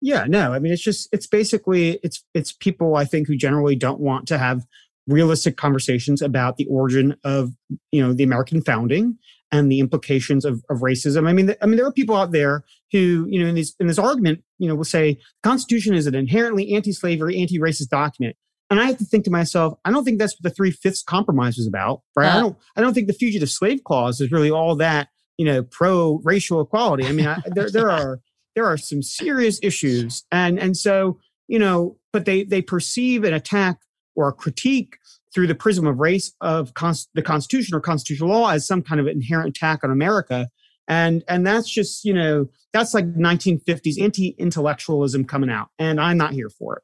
Yeah, 0.00 0.24
no, 0.28 0.52
I 0.52 0.58
mean 0.58 0.72
it's 0.72 0.82
just 0.82 1.08
it's 1.12 1.28
basically 1.28 2.00
it's 2.02 2.24
it's 2.34 2.52
people 2.52 2.96
I 2.96 3.04
think 3.04 3.28
who 3.28 3.36
generally 3.36 3.76
don't 3.76 4.00
want 4.00 4.26
to 4.28 4.38
have 4.38 4.66
realistic 5.06 5.56
conversations 5.56 6.22
about 6.22 6.56
the 6.56 6.66
origin 6.66 7.16
of 7.22 7.52
you 7.92 8.02
know 8.02 8.12
the 8.12 8.24
American 8.24 8.62
founding 8.62 9.18
and 9.52 9.70
the 9.70 9.78
implications 9.78 10.44
of, 10.44 10.64
of 10.70 10.78
racism. 10.78 11.28
I 11.28 11.32
mean, 11.34 11.54
I 11.60 11.66
mean, 11.66 11.76
there 11.76 11.86
are 11.86 11.92
people 11.92 12.16
out 12.16 12.32
there 12.32 12.64
who, 12.90 13.26
you 13.28 13.40
know, 13.40 13.48
in 13.48 13.54
this 13.54 13.74
in 13.78 13.86
this 13.86 13.98
argument, 13.98 14.42
you 14.58 14.66
know, 14.66 14.74
will 14.74 14.84
say 14.84 15.14
the 15.14 15.48
Constitution 15.48 15.94
is 15.94 16.06
an 16.06 16.14
inherently 16.14 16.74
anti-slavery, 16.74 17.38
anti-racist 17.38 17.88
document. 17.88 18.34
And 18.70 18.80
I 18.80 18.86
have 18.86 18.96
to 18.98 19.04
think 19.04 19.24
to 19.24 19.30
myself, 19.30 19.78
I 19.84 19.90
don't 19.90 20.02
think 20.02 20.18
that's 20.18 20.34
what 20.34 20.44
the 20.44 20.54
three 20.54 20.70
fifths 20.70 21.02
compromise 21.02 21.58
was 21.58 21.66
about, 21.66 22.00
right? 22.16 22.34
Uh, 22.34 22.38
I 22.38 22.40
don't, 22.40 22.56
I 22.76 22.80
don't 22.80 22.94
think 22.94 23.06
the 23.06 23.12
fugitive 23.12 23.50
slave 23.50 23.84
clause 23.84 24.18
is 24.22 24.32
really 24.32 24.50
all 24.50 24.74
that, 24.76 25.08
you 25.36 25.44
know, 25.44 25.62
pro 25.62 26.20
racial 26.24 26.62
equality. 26.62 27.04
I 27.04 27.12
mean, 27.12 27.26
I, 27.26 27.42
there, 27.46 27.70
there 27.70 27.90
are, 27.90 28.20
there 28.56 28.64
are 28.64 28.78
some 28.78 29.02
serious 29.02 29.60
issues, 29.62 30.24
and 30.32 30.58
and 30.58 30.76
so 30.76 31.18
you 31.48 31.58
know, 31.58 31.98
but 32.14 32.24
they 32.24 32.44
they 32.44 32.62
perceive 32.62 33.24
an 33.24 33.34
attack 33.34 33.78
or 34.16 34.28
a 34.28 34.32
critique 34.32 34.96
through 35.34 35.46
the 35.46 35.54
prism 35.54 35.86
of 35.86 35.98
race 35.98 36.32
of 36.40 36.74
cons- 36.74 37.08
the 37.14 37.22
Constitution 37.22 37.74
or 37.74 37.80
constitutional 37.80 38.30
law 38.30 38.50
as 38.50 38.66
some 38.66 38.82
kind 38.82 39.00
of 39.00 39.06
inherent 39.06 39.48
attack 39.48 39.82
on 39.82 39.90
America. 39.90 40.48
And, 40.88 41.24
and 41.28 41.46
that's 41.46 41.70
just, 41.70 42.04
you 42.04 42.12
know, 42.12 42.48
that's 42.72 42.92
like 42.92 43.06
1950s 43.14 44.00
anti-intellectualism 44.00 45.24
coming 45.24 45.50
out. 45.50 45.68
And 45.78 46.00
I'm 46.00 46.18
not 46.18 46.32
here 46.32 46.50
for 46.50 46.76
it. 46.76 46.82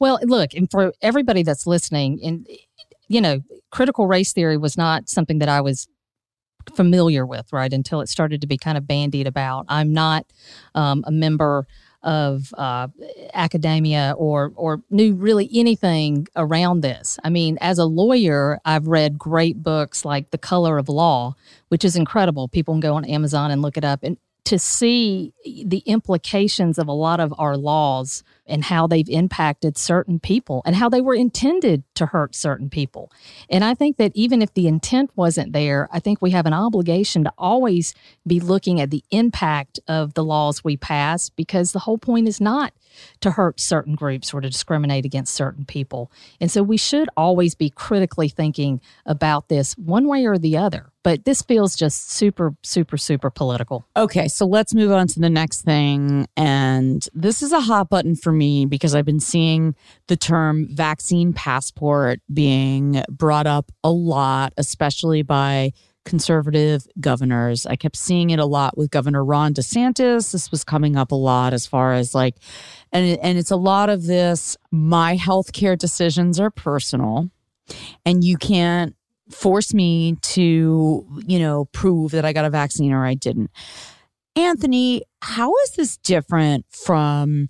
Well, 0.00 0.18
look, 0.22 0.54
and 0.54 0.70
for 0.70 0.92
everybody 1.02 1.42
that's 1.42 1.66
listening, 1.66 2.20
and, 2.22 2.46
you 3.08 3.20
know, 3.20 3.40
critical 3.70 4.06
race 4.06 4.32
theory 4.32 4.56
was 4.56 4.76
not 4.76 5.08
something 5.08 5.38
that 5.38 5.48
I 5.48 5.60
was 5.60 5.88
familiar 6.74 7.26
with, 7.26 7.52
right, 7.52 7.72
until 7.72 8.00
it 8.00 8.08
started 8.08 8.40
to 8.40 8.46
be 8.46 8.58
kind 8.58 8.78
of 8.78 8.86
bandied 8.86 9.26
about. 9.26 9.66
I'm 9.68 9.92
not 9.92 10.26
um, 10.74 11.04
a 11.06 11.10
member 11.10 11.66
of 12.02 12.52
uh, 12.56 12.88
academia 13.34 14.14
or 14.16 14.52
or 14.54 14.82
knew 14.90 15.14
really 15.14 15.48
anything 15.52 16.26
around 16.36 16.80
this. 16.80 17.18
I 17.24 17.30
mean, 17.30 17.58
as 17.60 17.78
a 17.78 17.84
lawyer, 17.84 18.60
I've 18.64 18.86
read 18.86 19.18
great 19.18 19.62
books 19.62 20.04
like 20.04 20.30
The 20.30 20.38
Color 20.38 20.78
of 20.78 20.88
Law, 20.88 21.34
which 21.68 21.84
is 21.84 21.96
incredible. 21.96 22.48
People 22.48 22.74
can 22.74 22.80
go 22.80 22.94
on 22.94 23.04
Amazon 23.04 23.50
and 23.50 23.62
look 23.62 23.76
it 23.76 23.84
up. 23.84 24.00
And 24.02 24.16
to 24.48 24.58
see 24.58 25.34
the 25.44 25.82
implications 25.84 26.78
of 26.78 26.88
a 26.88 26.92
lot 26.92 27.20
of 27.20 27.34
our 27.36 27.54
laws 27.54 28.24
and 28.46 28.64
how 28.64 28.86
they've 28.86 29.10
impacted 29.10 29.76
certain 29.76 30.18
people 30.18 30.62
and 30.64 30.74
how 30.74 30.88
they 30.88 31.02
were 31.02 31.14
intended 31.14 31.82
to 31.94 32.06
hurt 32.06 32.34
certain 32.34 32.70
people. 32.70 33.12
And 33.50 33.62
I 33.62 33.74
think 33.74 33.98
that 33.98 34.10
even 34.14 34.40
if 34.40 34.54
the 34.54 34.66
intent 34.66 35.10
wasn't 35.14 35.52
there, 35.52 35.86
I 35.92 36.00
think 36.00 36.22
we 36.22 36.30
have 36.30 36.46
an 36.46 36.54
obligation 36.54 37.24
to 37.24 37.32
always 37.36 37.92
be 38.26 38.40
looking 38.40 38.80
at 38.80 38.90
the 38.90 39.04
impact 39.10 39.80
of 39.86 40.14
the 40.14 40.24
laws 40.24 40.64
we 40.64 40.78
pass 40.78 41.28
because 41.28 41.72
the 41.72 41.80
whole 41.80 41.98
point 41.98 42.26
is 42.26 42.40
not 42.40 42.72
to 43.20 43.32
hurt 43.32 43.60
certain 43.60 43.96
groups 43.96 44.32
or 44.32 44.40
to 44.40 44.48
discriminate 44.48 45.04
against 45.04 45.34
certain 45.34 45.66
people. 45.66 46.10
And 46.40 46.50
so 46.50 46.62
we 46.62 46.78
should 46.78 47.10
always 47.18 47.54
be 47.54 47.68
critically 47.68 48.30
thinking 48.30 48.80
about 49.04 49.50
this 49.50 49.76
one 49.76 50.08
way 50.08 50.24
or 50.24 50.38
the 50.38 50.56
other. 50.56 50.90
But 51.08 51.24
this 51.24 51.40
feels 51.40 51.74
just 51.74 52.10
super, 52.10 52.54
super, 52.62 52.98
super 52.98 53.30
political. 53.30 53.86
Okay, 53.96 54.28
so 54.28 54.44
let's 54.44 54.74
move 54.74 54.92
on 54.92 55.06
to 55.06 55.20
the 55.20 55.30
next 55.30 55.62
thing. 55.62 56.26
And 56.36 57.02
this 57.14 57.40
is 57.40 57.50
a 57.50 57.60
hot 57.60 57.88
button 57.88 58.14
for 58.14 58.30
me 58.30 58.66
because 58.66 58.94
I've 58.94 59.06
been 59.06 59.18
seeing 59.18 59.74
the 60.08 60.18
term 60.18 60.68
vaccine 60.70 61.32
passport 61.32 62.20
being 62.30 63.02
brought 63.08 63.46
up 63.46 63.72
a 63.82 63.90
lot, 63.90 64.52
especially 64.58 65.22
by 65.22 65.72
conservative 66.04 66.86
governors. 67.00 67.64
I 67.64 67.76
kept 67.76 67.96
seeing 67.96 68.28
it 68.28 68.38
a 68.38 68.44
lot 68.44 68.76
with 68.76 68.90
Governor 68.90 69.24
Ron 69.24 69.54
DeSantis. 69.54 70.32
This 70.32 70.50
was 70.50 70.62
coming 70.62 70.94
up 70.94 71.10
a 71.10 71.14
lot 71.14 71.54
as 71.54 71.66
far 71.66 71.94
as 71.94 72.14
like, 72.14 72.34
and, 72.92 73.18
and 73.22 73.38
it's 73.38 73.50
a 73.50 73.56
lot 73.56 73.88
of 73.88 74.04
this 74.04 74.58
my 74.70 75.16
healthcare 75.16 75.78
decisions 75.78 76.38
are 76.38 76.50
personal 76.50 77.30
and 78.04 78.24
you 78.24 78.36
can't 78.36 78.94
force 79.30 79.74
me 79.74 80.16
to, 80.22 81.06
you 81.26 81.38
know, 81.38 81.66
prove 81.66 82.12
that 82.12 82.24
I 82.24 82.32
got 82.32 82.44
a 82.44 82.50
vaccine 82.50 82.92
or 82.92 83.04
I 83.04 83.14
didn't. 83.14 83.50
Anthony, 84.36 85.02
how 85.22 85.52
is 85.64 85.72
this 85.72 85.96
different 85.96 86.64
from 86.70 87.48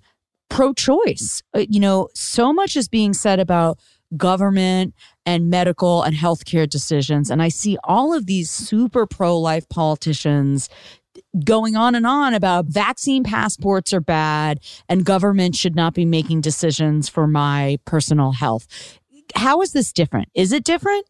pro 0.49 0.73
choice? 0.73 1.43
Uh, 1.55 1.65
you 1.69 1.79
know, 1.79 2.09
so 2.15 2.51
much 2.51 2.75
is 2.75 2.87
being 2.87 3.13
said 3.13 3.39
about 3.39 3.79
government 4.17 4.95
and 5.25 5.49
medical 5.49 6.01
and 6.01 6.15
healthcare 6.15 6.67
decisions. 6.67 7.29
And 7.29 7.41
I 7.41 7.49
see 7.49 7.77
all 7.83 8.13
of 8.13 8.25
these 8.25 8.49
super 8.49 9.05
pro 9.05 9.37
life 9.37 9.69
politicians 9.69 10.69
going 11.43 11.75
on 11.75 11.95
and 11.95 12.07
on 12.07 12.33
about 12.33 12.65
vaccine 12.65 13.23
passports 13.23 13.93
are 13.93 13.99
bad 13.99 14.59
and 14.87 15.05
government 15.05 15.55
should 15.55 15.75
not 15.75 15.93
be 15.93 16.05
making 16.05 16.41
decisions 16.41 17.07
for 17.07 17.27
my 17.27 17.77
personal 17.85 18.31
health. 18.31 18.67
How 19.35 19.61
is 19.61 19.73
this 19.73 19.93
different? 19.93 20.29
Is 20.33 20.51
it 20.51 20.63
different? 20.63 21.05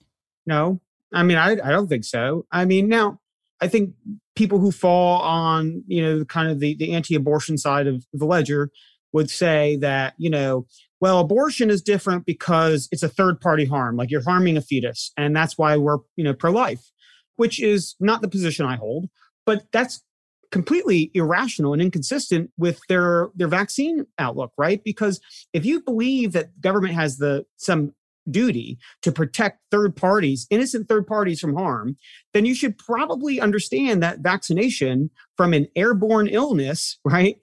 No, 0.45 0.81
I 1.13 1.23
mean, 1.23 1.37
I, 1.37 1.51
I 1.51 1.71
don't 1.71 1.87
think 1.87 2.03
so. 2.03 2.45
I 2.51 2.65
mean, 2.65 2.87
now 2.87 3.19
I 3.61 3.67
think 3.67 3.93
people 4.35 4.59
who 4.59 4.71
fall 4.71 5.21
on, 5.21 5.83
you 5.87 6.01
know, 6.01 6.25
kind 6.25 6.49
of 6.49 6.59
the, 6.59 6.75
the 6.75 6.93
anti 6.93 7.15
abortion 7.15 7.57
side 7.57 7.87
of 7.87 8.05
the 8.13 8.25
ledger 8.25 8.71
would 9.11 9.29
say 9.29 9.75
that, 9.77 10.13
you 10.17 10.29
know, 10.29 10.65
well, 11.01 11.19
abortion 11.19 11.69
is 11.69 11.81
different 11.81 12.25
because 12.25 12.87
it's 12.91 13.03
a 13.03 13.09
third 13.09 13.39
party 13.41 13.65
harm, 13.65 13.95
like 13.95 14.11
you're 14.11 14.23
harming 14.23 14.57
a 14.57 14.61
fetus. 14.61 15.11
And 15.17 15.35
that's 15.35 15.57
why 15.57 15.77
we're, 15.77 15.97
you 16.15 16.23
know, 16.23 16.33
pro 16.33 16.51
life, 16.51 16.91
which 17.37 17.59
is 17.61 17.95
not 17.99 18.21
the 18.21 18.27
position 18.27 18.65
I 18.65 18.75
hold, 18.75 19.09
but 19.45 19.63
that's 19.71 20.03
completely 20.51 21.11
irrational 21.13 21.73
and 21.73 21.81
inconsistent 21.81 22.49
with 22.57 22.79
their 22.89 23.29
their 23.35 23.47
vaccine 23.47 24.05
outlook 24.17 24.51
right 24.57 24.83
because 24.83 25.21
if 25.53 25.63
you 25.63 25.79
believe 25.79 26.31
that 26.31 26.59
government 26.59 26.95
has 26.95 27.17
the 27.17 27.45
some 27.57 27.93
duty 28.31 28.77
to 29.01 29.11
protect 29.11 29.59
third 29.71 29.95
parties 29.95 30.47
innocent 30.49 30.87
third 30.87 31.05
parties 31.05 31.39
from 31.39 31.55
harm 31.55 31.97
then 32.33 32.45
you 32.45 32.53
should 32.53 32.77
probably 32.77 33.39
understand 33.39 34.01
that 34.01 34.19
vaccination 34.19 35.09
from 35.37 35.53
an 35.53 35.67
airborne 35.75 36.27
illness 36.27 36.99
right 37.05 37.37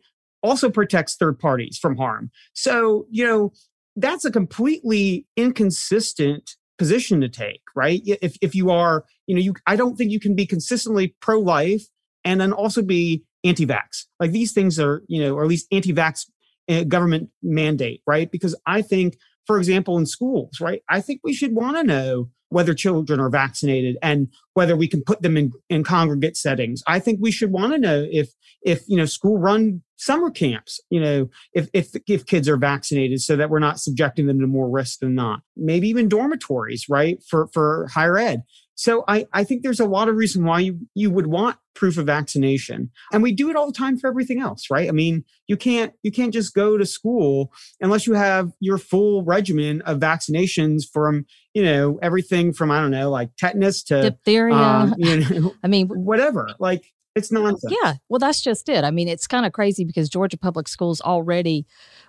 also 0.46 0.70
protects 0.70 1.16
third 1.16 1.38
parties 1.38 1.76
from 1.76 1.96
harm. 1.96 2.30
So, 2.54 3.06
you 3.10 3.26
know, 3.26 3.52
that's 3.96 4.24
a 4.24 4.30
completely 4.30 5.26
inconsistent 5.36 6.52
position 6.78 7.20
to 7.22 7.28
take, 7.28 7.62
right? 7.74 8.02
If, 8.04 8.36
if 8.40 8.54
you 8.54 8.70
are, 8.70 9.04
you 9.26 9.34
know, 9.34 9.40
you, 9.40 9.54
I 9.66 9.76
don't 9.76 9.96
think 9.96 10.10
you 10.10 10.20
can 10.20 10.34
be 10.34 10.46
consistently 10.46 11.16
pro 11.20 11.40
life 11.40 11.84
and 12.24 12.40
then 12.40 12.52
also 12.52 12.82
be 12.82 13.24
anti 13.44 13.66
vax. 13.66 14.04
Like 14.20 14.32
these 14.32 14.52
things 14.52 14.78
are, 14.78 15.02
you 15.08 15.22
know, 15.22 15.34
or 15.34 15.42
at 15.42 15.48
least 15.48 15.66
anti 15.72 15.92
vax 15.92 16.26
uh, 16.68 16.84
government 16.84 17.30
mandate, 17.42 18.02
right? 18.06 18.30
Because 18.30 18.54
I 18.66 18.82
think, 18.82 19.16
for 19.46 19.58
example, 19.58 19.96
in 19.98 20.06
schools, 20.06 20.60
right, 20.60 20.82
I 20.88 21.00
think 21.00 21.20
we 21.22 21.32
should 21.32 21.54
want 21.54 21.76
to 21.76 21.84
know 21.84 22.30
whether 22.48 22.74
children 22.74 23.20
are 23.20 23.30
vaccinated 23.30 23.96
and 24.02 24.28
whether 24.54 24.76
we 24.76 24.86
can 24.88 25.02
put 25.02 25.22
them 25.22 25.36
in, 25.36 25.52
in 25.68 25.82
congregate 25.82 26.36
settings. 26.36 26.82
I 26.86 27.00
think 27.00 27.18
we 27.20 27.32
should 27.32 27.50
want 27.50 27.72
to 27.72 27.78
know 27.78 28.06
if 28.10 28.30
if 28.62 28.82
you 28.88 28.96
know 28.96 29.04
school 29.06 29.38
run 29.38 29.82
summer 29.96 30.30
camps, 30.30 30.80
you 30.90 31.00
know, 31.00 31.28
if 31.52 31.68
if 31.72 31.90
if 32.06 32.26
kids 32.26 32.48
are 32.48 32.56
vaccinated 32.56 33.20
so 33.20 33.36
that 33.36 33.50
we're 33.50 33.58
not 33.58 33.80
subjecting 33.80 34.26
them 34.26 34.40
to 34.40 34.46
more 34.46 34.68
risk 34.68 35.00
than 35.00 35.14
not. 35.14 35.40
Maybe 35.56 35.88
even 35.88 36.08
dormitories, 36.08 36.88
right? 36.88 37.18
For 37.28 37.48
for 37.48 37.88
higher 37.92 38.18
ed. 38.18 38.42
So 38.76 39.04
I, 39.08 39.26
I 39.32 39.42
think 39.42 39.62
there's 39.62 39.80
a 39.80 39.86
lot 39.86 40.08
of 40.08 40.16
reason 40.16 40.44
why 40.44 40.60
you, 40.60 40.78
you 40.94 41.10
would 41.10 41.26
want 41.26 41.56
proof 41.74 41.98
of 41.98 42.06
vaccination. 42.06 42.90
And 43.12 43.22
we 43.22 43.32
do 43.32 43.50
it 43.50 43.56
all 43.56 43.66
the 43.66 43.76
time 43.76 43.98
for 43.98 44.08
everything 44.08 44.40
else, 44.40 44.70
right? 44.70 44.88
I 44.88 44.92
mean, 44.92 45.24
you 45.46 45.56
can't 45.56 45.92
you 46.02 46.12
can't 46.12 46.32
just 46.32 46.54
go 46.54 46.76
to 46.76 46.84
school 46.84 47.52
unless 47.80 48.06
you 48.06 48.14
have 48.14 48.52
your 48.60 48.78
full 48.78 49.24
regimen 49.24 49.82
of 49.82 49.98
vaccinations 49.98 50.82
from, 50.90 51.26
you 51.54 51.62
know, 51.64 51.98
everything 52.02 52.52
from 52.52 52.70
I 52.70 52.80
don't 52.80 52.90
know, 52.90 53.10
like 53.10 53.30
tetanus 53.36 53.82
to 53.84 54.10
diphtheria. 54.10 54.54
Um, 54.54 54.94
you 54.98 55.20
know, 55.20 55.54
I 55.64 55.68
mean, 55.68 55.88
whatever. 55.88 56.50
Like 56.58 56.92
it's 57.16 57.32
nonsense. 57.32 57.74
Yeah. 57.82 57.94
Well, 58.10 58.18
that's 58.18 58.42
just 58.42 58.68
it. 58.68 58.84
I 58.84 58.90
mean, 58.90 59.08
it's 59.08 59.26
kind 59.26 59.46
of 59.46 59.52
crazy 59.52 59.84
because 59.84 60.10
Georgia 60.10 60.36
public 60.36 60.68
schools 60.68 61.00
already 61.00 61.66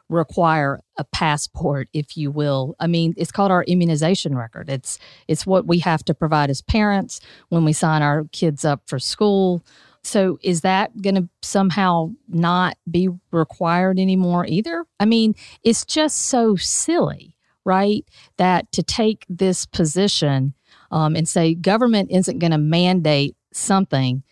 require 0.09 0.81
a 0.97 1.05
passport, 1.05 1.87
if 1.93 2.17
you 2.17 2.29
will. 2.29 2.75
I 2.79 2.87
mean, 2.87 3.13
it's 3.17 3.31
called 3.31 3.49
our 3.49 3.63
immunization 3.63 4.37
record. 4.37 4.69
It's 4.69 4.99
it's 5.27 5.47
what 5.47 5.65
we 5.65 5.79
have 5.79 6.03
to 6.05 6.13
provide 6.13 6.49
as 6.49 6.61
parents 6.61 7.21
when 7.49 7.63
we 7.63 7.73
sign 7.73 8.01
our 8.01 8.25
kids 8.33 8.65
up 8.65 8.81
for 8.85 8.99
school. 8.99 9.63
So 10.03 10.39
is 10.41 10.61
that 10.61 11.01
going 11.01 11.15
to 11.15 11.29
somehow 11.41 12.11
not 12.27 12.77
be 12.89 13.09
required 13.31 13.99
anymore 13.99 14.45
either? 14.45 14.85
I 14.99 15.05
mean, 15.05 15.35
it's 15.63 15.85
just 15.85 16.27
so 16.27 16.55
silly, 16.57 17.35
right? 17.65 18.05
That 18.37 18.71
to 18.73 18.83
take 18.83 19.25
this 19.29 19.65
position 19.65 20.53
um, 20.91 21.15
and 21.15 21.27
say 21.27 21.55
government 21.55 22.11
isn't 22.11 22.39
going 22.39 22.51
to 22.51 22.57
mandate 22.57 23.35
something 23.53 24.23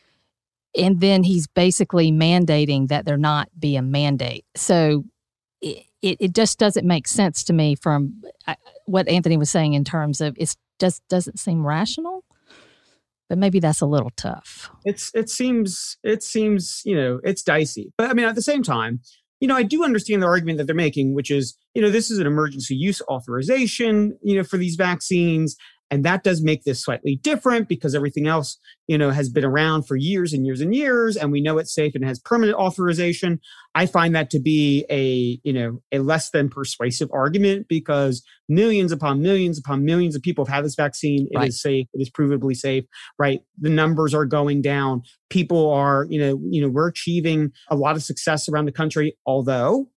and 0.78 1.00
then 1.00 1.24
he's 1.24 1.48
basically 1.48 2.12
mandating 2.12 2.88
that 2.90 3.06
there 3.06 3.18
not 3.18 3.50
be 3.58 3.76
a 3.76 3.82
mandate. 3.82 4.46
So 4.56 5.06
it, 5.62 5.86
it 6.02 6.34
just 6.34 6.60
doesn't 6.60 6.86
make 6.86 7.08
sense 7.08 7.44
to 7.46 7.54
me 7.54 7.76
from 7.76 8.22
what 8.86 9.08
Anthony 9.08 9.38
was 9.38 9.50
saying 9.50 9.74
in 9.74 9.84
terms 9.84 10.22
of 10.22 10.36
it 10.38 10.56
just 10.80 11.02
doesn't 11.10 11.40
seem 11.40 11.66
rational. 11.66 12.24
But 13.28 13.40
maybe 13.40 13.60
that's 13.60 13.82
a 13.82 13.88
little 13.88 14.12
tough. 14.16 14.70
It's 14.84 15.10
it 15.16 15.30
seems 15.32 15.98
it 16.04 16.22
seems 16.22 16.84
you 16.86 16.96
know 16.96 17.20
it's 17.24 17.42
dicey, 17.42 17.92
but 17.98 18.10
I 18.10 18.14
mean 18.14 18.26
at 18.26 18.36
the 18.36 18.42
same 18.42 18.62
time, 18.62 19.00
you 19.40 19.48
know 19.48 19.56
I 19.56 19.64
do 19.64 19.84
understand 19.84 20.22
the 20.22 20.28
argument 20.28 20.60
that 20.60 20.66
they're 20.66 20.76
making, 20.76 21.16
which 21.16 21.32
is 21.32 21.58
you 21.74 21.82
know 21.82 21.90
this 21.90 22.12
is 22.12 22.20
an 22.20 22.28
emergency 22.28 22.76
use 22.76 23.02
authorization 23.10 24.16
you 24.22 24.36
know 24.36 24.44
for 24.44 24.58
these 24.58 24.76
vaccines 24.76 25.56
and 25.92 26.04
that 26.04 26.24
does 26.24 26.42
make 26.42 26.64
this 26.64 26.84
slightly 26.84 27.20
different 27.22 27.68
because 27.68 27.94
everything 27.94 28.28
else, 28.28 28.58
you 28.88 28.98
know, 28.98 29.12
has 29.12 29.30
been 29.30 29.46
around 29.46 29.84
for 29.84 29.96
years 29.96 30.34
and 30.34 30.46
years 30.46 30.60
and 30.62 30.74
years, 30.74 31.16
and 31.16 31.32
we 31.32 31.42
know 31.42 31.58
it's 31.58 31.74
safe 31.74 31.94
and 31.96 32.04
has 32.04 32.20
permanent 32.20 32.58
authorization. 32.58 33.40
I 33.76 33.86
find 33.86 34.16
that 34.16 34.30
to 34.32 34.40
be 34.40 34.86
a, 34.90 35.40
you 35.44 35.54
know, 35.54 35.82
a 35.92 36.00
less 36.00 36.32
than 36.32 36.50
persuasive 36.50 37.10
argument 37.14 37.68
because 37.68 38.24
millions 38.50 38.92
upon 38.92 39.22
millions 39.22 39.60
upon 39.60 39.86
millions 39.86 40.16
of 40.16 40.22
people 40.22 40.46
have 40.46 40.54
had 40.54 40.66
this 40.66 40.76
vaccine. 40.76 41.28
It 41.30 41.38
right. 41.38 41.50
is 41.50 41.62
safe. 41.62 41.88
It 41.94 42.02
is 42.02 42.10
provably 42.10 42.56
safe, 42.56 42.86
right? 43.20 43.42
The 43.60 43.70
numbers 43.70 44.14
are 44.14 44.26
going 44.26 44.62
down. 44.62 45.04
People 45.30 45.72
are, 45.72 46.08
you 46.10 46.20
know, 46.20 46.40
you 46.50 46.62
know, 46.62 46.70
we're 46.70 46.88
achieving 46.88 47.52
a 47.70 47.76
lot 47.76 47.96
of 47.96 48.04
success 48.04 48.50
around 48.50 48.66
the 48.66 48.72
country, 48.72 49.18
although 49.26 49.88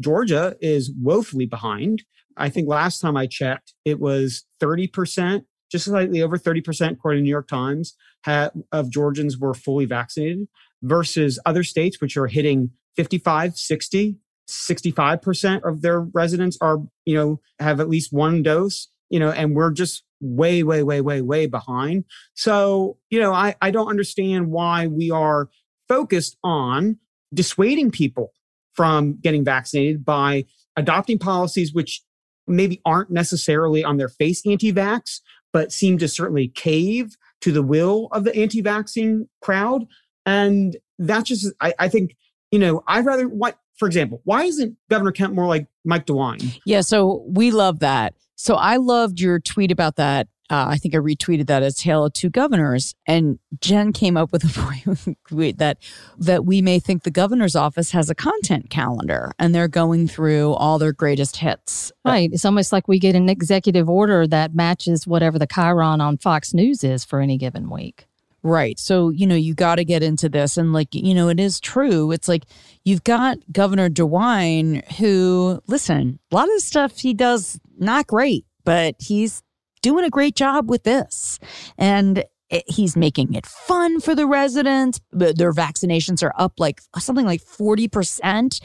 Georgia 0.00 0.56
is 0.60 0.92
woefully 1.00 1.46
behind. 1.46 2.02
I 2.36 2.48
think 2.48 2.68
last 2.68 3.00
time 3.00 3.16
I 3.16 3.26
checked, 3.26 3.74
it 3.84 4.00
was 4.00 4.44
30%, 4.60 5.44
just 5.70 5.84
slightly 5.84 6.22
over 6.22 6.36
30%, 6.36 6.92
according 6.92 7.20
to 7.20 7.22
New 7.22 7.30
York 7.30 7.48
Times, 7.48 7.94
of 8.26 8.90
Georgians 8.90 9.38
were 9.38 9.54
fully 9.54 9.84
vaccinated 9.84 10.48
versus 10.82 11.38
other 11.46 11.62
states, 11.62 12.00
which 12.00 12.16
are 12.16 12.26
hitting 12.26 12.70
55, 12.96 13.56
60, 13.56 14.16
65% 14.48 15.62
of 15.68 15.82
their 15.82 16.00
residents 16.00 16.58
are, 16.60 16.78
you 17.04 17.14
know, 17.14 17.40
have 17.58 17.80
at 17.80 17.88
least 17.88 18.12
one 18.12 18.42
dose, 18.42 18.88
you 19.10 19.18
know, 19.18 19.30
and 19.30 19.54
we're 19.54 19.70
just 19.70 20.04
way, 20.20 20.62
way, 20.62 20.82
way, 20.82 21.00
way, 21.00 21.20
way 21.20 21.46
behind. 21.46 22.04
So, 22.34 22.98
you 23.10 23.20
know, 23.20 23.32
I, 23.32 23.56
I 23.60 23.70
don't 23.70 23.88
understand 23.88 24.50
why 24.50 24.86
we 24.86 25.10
are 25.10 25.48
focused 25.88 26.36
on 26.42 26.98
dissuading 27.32 27.90
people 27.90 28.32
from 28.74 29.18
getting 29.20 29.44
vaccinated 29.44 30.04
by 30.04 30.44
adopting 30.76 31.18
policies 31.18 31.72
which 31.72 32.02
maybe 32.46 32.80
aren't 32.84 33.10
necessarily 33.10 33.84
on 33.84 33.96
their 33.96 34.08
face 34.08 34.42
anti 34.46 34.72
vax, 34.72 35.20
but 35.52 35.72
seem 35.72 35.98
to 35.98 36.08
certainly 36.08 36.48
cave 36.48 37.16
to 37.40 37.52
the 37.52 37.62
will 37.62 38.08
of 38.12 38.24
the 38.24 38.34
anti 38.34 38.60
vaccine 38.60 39.28
crowd. 39.40 39.86
And 40.26 40.76
that's 40.98 41.28
just, 41.28 41.52
I, 41.60 41.74
I 41.78 41.88
think, 41.88 42.16
you 42.50 42.58
know, 42.58 42.82
I'd 42.86 43.04
rather, 43.04 43.28
what, 43.28 43.58
for 43.76 43.86
example, 43.86 44.20
why 44.24 44.44
isn't 44.44 44.76
Governor 44.88 45.12
Kemp 45.12 45.34
more 45.34 45.46
like 45.46 45.66
Mike 45.84 46.06
DeWine? 46.06 46.60
Yeah, 46.64 46.80
so 46.80 47.24
we 47.28 47.50
love 47.50 47.80
that. 47.80 48.14
So 48.36 48.54
I 48.54 48.76
loved 48.76 49.20
your 49.20 49.38
tweet 49.40 49.70
about 49.70 49.96
that. 49.96 50.28
Uh, 50.50 50.66
I 50.68 50.76
think 50.76 50.94
I 50.94 50.98
retweeted 50.98 51.46
that 51.46 51.62
as 51.62 51.76
Tale 51.76 52.04
of 52.04 52.12
Two 52.12 52.28
Governors, 52.28 52.94
and 53.06 53.38
Jen 53.60 53.92
came 53.92 54.16
up 54.16 54.30
with 54.30 54.44
a 54.44 55.16
point 55.28 55.58
that 55.58 55.78
that 56.18 56.44
we 56.44 56.60
may 56.60 56.78
think 56.78 57.02
the 57.02 57.10
governor's 57.10 57.56
office 57.56 57.92
has 57.92 58.10
a 58.10 58.14
content 58.14 58.68
calendar, 58.68 59.32
and 59.38 59.54
they're 59.54 59.68
going 59.68 60.06
through 60.06 60.52
all 60.52 60.78
their 60.78 60.92
greatest 60.92 61.36
hits. 61.36 61.92
Right. 62.04 62.30
It's 62.32 62.44
almost 62.44 62.72
like 62.72 62.88
we 62.88 62.98
get 62.98 63.14
an 63.14 63.28
executive 63.28 63.88
order 63.88 64.26
that 64.26 64.54
matches 64.54 65.06
whatever 65.06 65.38
the 65.38 65.46
chyron 65.46 66.00
on 66.00 66.18
Fox 66.18 66.52
News 66.52 66.84
is 66.84 67.04
for 67.04 67.20
any 67.20 67.38
given 67.38 67.70
week. 67.70 68.06
Right. 68.44 68.78
So, 68.78 69.08
you 69.08 69.26
know, 69.26 69.34
you 69.34 69.54
got 69.54 69.76
to 69.76 69.86
get 69.86 70.02
into 70.02 70.28
this. 70.28 70.58
And, 70.58 70.74
like, 70.74 70.94
you 70.94 71.14
know, 71.14 71.30
it 71.30 71.40
is 71.40 71.58
true. 71.58 72.12
It's 72.12 72.28
like 72.28 72.44
you've 72.84 73.02
got 73.02 73.38
Governor 73.50 73.88
DeWine, 73.88 74.84
who, 74.98 75.62
listen, 75.66 76.18
a 76.30 76.34
lot 76.34 76.52
of 76.54 76.60
stuff 76.60 76.98
he 76.98 77.14
does, 77.14 77.58
not 77.78 78.06
great, 78.06 78.44
but 78.62 78.96
he's 78.98 79.42
doing 79.84 80.04
a 80.04 80.10
great 80.10 80.34
job 80.34 80.70
with 80.70 80.82
this. 80.82 81.38
And 81.78 82.24
he's 82.66 82.96
making 82.96 83.34
it 83.34 83.46
fun 83.46 84.00
for 84.00 84.14
the 84.14 84.26
residents. 84.26 85.00
Their 85.12 85.52
vaccinations 85.52 86.22
are 86.22 86.32
up 86.36 86.54
like 86.58 86.80
something 86.98 87.26
like 87.26 87.42
40%. 87.42 88.60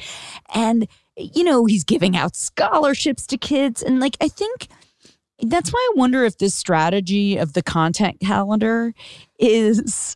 And, 0.56 0.88
you 1.18 1.44
know, 1.44 1.66
he's 1.66 1.84
giving 1.84 2.16
out 2.16 2.36
scholarships 2.36 3.28
to 3.28 3.38
kids. 3.38 3.84
And, 3.84 4.00
like, 4.00 4.16
I 4.22 4.30
think 4.30 4.68
that's 5.42 5.72
why 5.72 5.90
I 5.92 5.98
wonder 5.98 6.24
if 6.24 6.38
this 6.38 6.56
strategy 6.56 7.38
of 7.38 7.54
the 7.54 7.64
content 7.64 8.20
calendar 8.22 8.94
is 9.38 10.16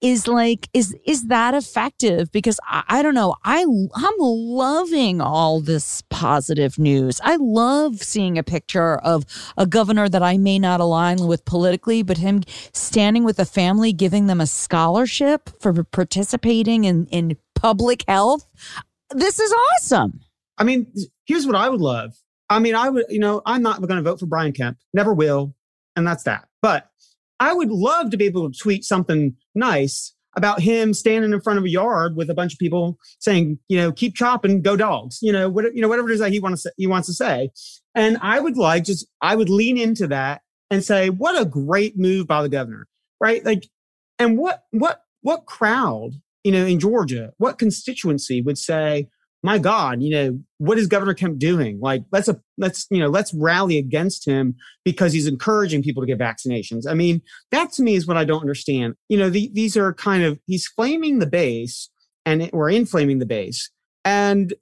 is 0.00 0.28
like 0.28 0.68
is 0.74 0.94
is 1.06 1.28
that 1.28 1.54
effective? 1.54 2.30
Because 2.30 2.60
I, 2.64 2.82
I, 2.88 3.02
don't 3.02 3.14
know. 3.14 3.34
I 3.44 3.62
i'm 3.62 4.14
loving 4.18 5.20
all 5.20 5.60
this 5.60 6.02
positive 6.10 6.78
news. 6.78 7.20
I 7.24 7.36
love 7.36 8.02
seeing 8.02 8.38
a 8.38 8.42
picture 8.42 8.96
of 8.96 9.24
a 9.56 9.66
governor 9.66 10.08
that 10.08 10.22
i 10.22 10.36
may 10.36 10.58
not 10.58 10.80
align 10.80 11.26
with 11.26 11.44
politically 11.44 12.02
but 12.02 12.18
him 12.18 12.42
standing 12.72 13.24
with 13.24 13.38
a 13.38 13.44
family 13.44 13.92
giving 13.92 14.26
them 14.26 14.40
a 14.40 14.46
scholarship 14.46 15.50
for 15.60 15.84
participating 15.84 16.84
in 16.84 17.06
in 17.06 17.36
public 17.54 18.04
health. 18.06 18.46
This 19.10 19.40
is 19.40 19.52
awesome. 19.52 20.20
I 20.58 20.64
mean 20.64 20.92
here's 21.24 21.46
what 21.46 21.56
i 21.56 21.68
would 21.68 21.80
love. 21.80 22.12
I 22.48 22.58
mean, 22.60 22.74
I 22.74 22.88
would, 22.88 23.06
you 23.08 23.18
know, 23.18 23.42
I'm 23.44 23.62
not 23.62 23.80
going 23.80 23.96
to 23.96 24.02
vote 24.02 24.20
for 24.20 24.26
Brian 24.26 24.52
Kemp, 24.52 24.78
never 24.94 25.12
will. 25.12 25.54
And 25.96 26.06
that's 26.06 26.24
that. 26.24 26.46
But 26.62 26.88
I 27.40 27.52
would 27.52 27.70
love 27.70 28.10
to 28.10 28.16
be 28.16 28.24
able 28.26 28.50
to 28.50 28.58
tweet 28.58 28.84
something 28.84 29.36
nice 29.56 30.14
about 30.36 30.60
him 30.60 30.92
standing 30.92 31.32
in 31.32 31.40
front 31.40 31.58
of 31.58 31.64
a 31.64 31.70
yard 31.70 32.14
with 32.14 32.28
a 32.28 32.34
bunch 32.34 32.52
of 32.52 32.58
people 32.58 32.98
saying, 33.18 33.58
you 33.68 33.78
know, 33.78 33.90
keep 33.90 34.14
chopping, 34.14 34.60
go 34.60 34.76
dogs, 34.76 35.18
you 35.22 35.32
know, 35.32 35.48
what, 35.48 35.74
you 35.74 35.80
know, 35.80 35.88
whatever 35.88 36.10
it 36.10 36.14
is 36.14 36.20
that 36.20 36.30
he 36.30 36.38
wants 36.38 36.62
to, 36.62 36.72
he 36.76 36.86
wants 36.86 37.08
to 37.08 37.14
say. 37.14 37.50
And 37.94 38.18
I 38.20 38.38
would 38.38 38.58
like 38.58 38.84
just, 38.84 39.06
I 39.22 39.34
would 39.34 39.48
lean 39.48 39.78
into 39.78 40.06
that 40.08 40.42
and 40.70 40.84
say, 40.84 41.08
what 41.08 41.40
a 41.40 41.46
great 41.46 41.98
move 41.98 42.26
by 42.26 42.42
the 42.42 42.50
governor, 42.50 42.86
right? 43.18 43.42
Like, 43.44 43.66
and 44.18 44.36
what, 44.36 44.64
what, 44.72 45.00
what 45.22 45.46
crowd, 45.46 46.10
you 46.44 46.52
know, 46.52 46.66
in 46.66 46.78
Georgia, 46.78 47.32
what 47.38 47.58
constituency 47.58 48.42
would 48.42 48.58
say, 48.58 49.08
my 49.46 49.58
God, 49.58 50.02
you 50.02 50.10
know, 50.10 50.40
what 50.58 50.76
is 50.76 50.88
Governor 50.88 51.14
Kemp 51.14 51.38
doing? 51.38 51.78
Like, 51.80 52.02
let's, 52.10 52.26
a, 52.26 52.40
let's, 52.58 52.88
you 52.90 52.98
know, 52.98 53.06
let's 53.06 53.32
rally 53.32 53.78
against 53.78 54.26
him 54.26 54.56
because 54.84 55.12
he's 55.12 55.28
encouraging 55.28 55.84
people 55.84 56.02
to 56.02 56.06
get 56.06 56.18
vaccinations. 56.18 56.82
I 56.88 56.94
mean, 56.94 57.22
that 57.52 57.70
to 57.74 57.84
me 57.84 57.94
is 57.94 58.08
what 58.08 58.16
I 58.16 58.24
don't 58.24 58.40
understand. 58.40 58.96
You 59.08 59.18
know, 59.18 59.30
the, 59.30 59.48
these 59.54 59.76
are 59.76 59.94
kind 59.94 60.24
of, 60.24 60.40
he's 60.46 60.66
flaming 60.66 61.20
the 61.20 61.28
base 61.28 61.88
and 62.24 62.50
we're 62.52 62.70
inflaming 62.70 63.20
the 63.20 63.24
base. 63.24 63.70
And 64.04 64.52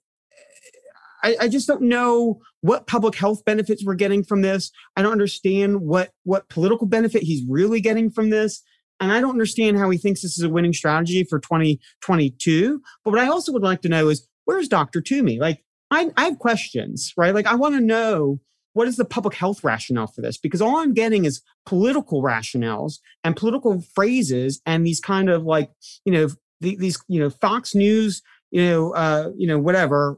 eh, 1.23 1.29
I, 1.29 1.45
I 1.45 1.47
just 1.47 1.67
don't 1.67 1.81
know 1.81 2.39
what 2.61 2.85
public 2.85 3.15
health 3.15 3.43
benefits 3.43 3.83
we're 3.83 3.95
getting 3.95 4.23
from 4.23 4.43
this. 4.43 4.69
I 4.95 5.01
don't 5.01 5.13
understand 5.13 5.81
what, 5.81 6.11
what 6.25 6.47
political 6.49 6.85
benefit 6.85 7.23
he's 7.23 7.43
really 7.49 7.81
getting 7.81 8.11
from 8.11 8.29
this. 8.29 8.61
And 8.99 9.11
I 9.11 9.19
don't 9.19 9.31
understand 9.31 9.79
how 9.79 9.89
he 9.89 9.97
thinks 9.97 10.21
this 10.21 10.37
is 10.37 10.43
a 10.43 10.49
winning 10.49 10.73
strategy 10.73 11.23
for 11.23 11.39
2022. 11.39 12.81
But 13.03 13.11
what 13.11 13.19
I 13.19 13.29
also 13.29 13.51
would 13.51 13.63
like 13.63 13.81
to 13.81 13.89
know 13.89 14.09
is 14.09 14.27
where's 14.45 14.67
Dr. 14.67 15.01
Toomey? 15.01 15.39
Like, 15.39 15.63
I, 15.91 16.11
I 16.17 16.25
have 16.25 16.39
questions, 16.39 17.13
right? 17.17 17.33
Like, 17.33 17.47
I 17.47 17.55
want 17.55 17.75
to 17.75 17.81
know 17.81 18.39
what 18.73 18.87
is 18.87 18.97
the 18.97 19.05
public 19.05 19.35
health 19.35 19.63
rationale 19.63 20.07
for 20.07 20.21
this? 20.21 20.37
Because 20.37 20.61
all 20.61 20.77
I'm 20.77 20.93
getting 20.93 21.25
is 21.25 21.41
political 21.65 22.21
rationales 22.21 22.99
and 23.23 23.35
political 23.35 23.81
phrases 23.81 24.61
and 24.65 24.85
these 24.85 24.99
kind 24.99 25.29
of 25.29 25.43
like, 25.43 25.71
you 26.03 26.11
know, 26.11 26.29
these, 26.59 27.01
you 27.07 27.19
know, 27.19 27.29
Fox 27.29 27.73
News, 27.73 28.21
you 28.51 28.63
know, 28.65 28.91
uh, 28.93 29.31
you 29.37 29.47
know, 29.47 29.59
whatever 29.59 30.17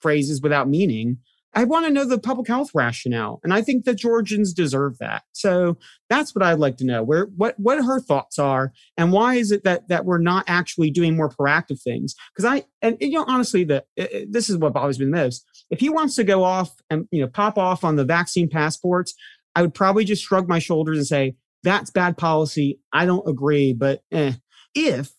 phrases 0.00 0.40
without 0.40 0.68
meaning. 0.68 1.18
I 1.54 1.64
want 1.64 1.86
to 1.86 1.92
know 1.92 2.04
the 2.04 2.18
public 2.18 2.46
health 2.46 2.70
rationale, 2.74 3.40
and 3.42 3.54
I 3.54 3.62
think 3.62 3.84
that 3.84 3.94
Georgians 3.94 4.52
deserve 4.52 4.98
that. 4.98 5.22
So 5.32 5.78
that's 6.10 6.34
what 6.34 6.44
I'd 6.44 6.58
like 6.58 6.76
to 6.78 6.84
know. 6.84 7.02
Where 7.02 7.26
what 7.36 7.58
what 7.58 7.82
her 7.82 8.00
thoughts 8.00 8.38
are, 8.38 8.72
and 8.96 9.12
why 9.12 9.36
is 9.36 9.50
it 9.50 9.64
that 9.64 9.88
that 9.88 10.04
we're 10.04 10.18
not 10.18 10.44
actually 10.46 10.90
doing 10.90 11.16
more 11.16 11.30
proactive 11.30 11.80
things? 11.82 12.14
Because 12.34 12.44
I 12.44 12.64
and 12.82 12.96
you 13.00 13.12
know 13.12 13.24
honestly, 13.26 13.64
that 13.64 13.86
this 14.28 14.50
is 14.50 14.58
what 14.58 14.74
bothers 14.74 15.00
me 15.00 15.06
most. 15.06 15.44
If 15.70 15.80
he 15.80 15.88
wants 15.88 16.16
to 16.16 16.24
go 16.24 16.44
off 16.44 16.74
and 16.90 17.06
you 17.10 17.22
know 17.22 17.28
pop 17.28 17.56
off 17.56 17.82
on 17.82 17.96
the 17.96 18.04
vaccine 18.04 18.48
passports, 18.48 19.14
I 19.54 19.62
would 19.62 19.74
probably 19.74 20.04
just 20.04 20.22
shrug 20.22 20.48
my 20.48 20.58
shoulders 20.58 20.98
and 20.98 21.06
say 21.06 21.36
that's 21.62 21.90
bad 21.90 22.16
policy. 22.16 22.78
I 22.92 23.06
don't 23.06 23.28
agree, 23.28 23.72
but 23.72 24.02
eh. 24.12 24.34
if 24.74 25.12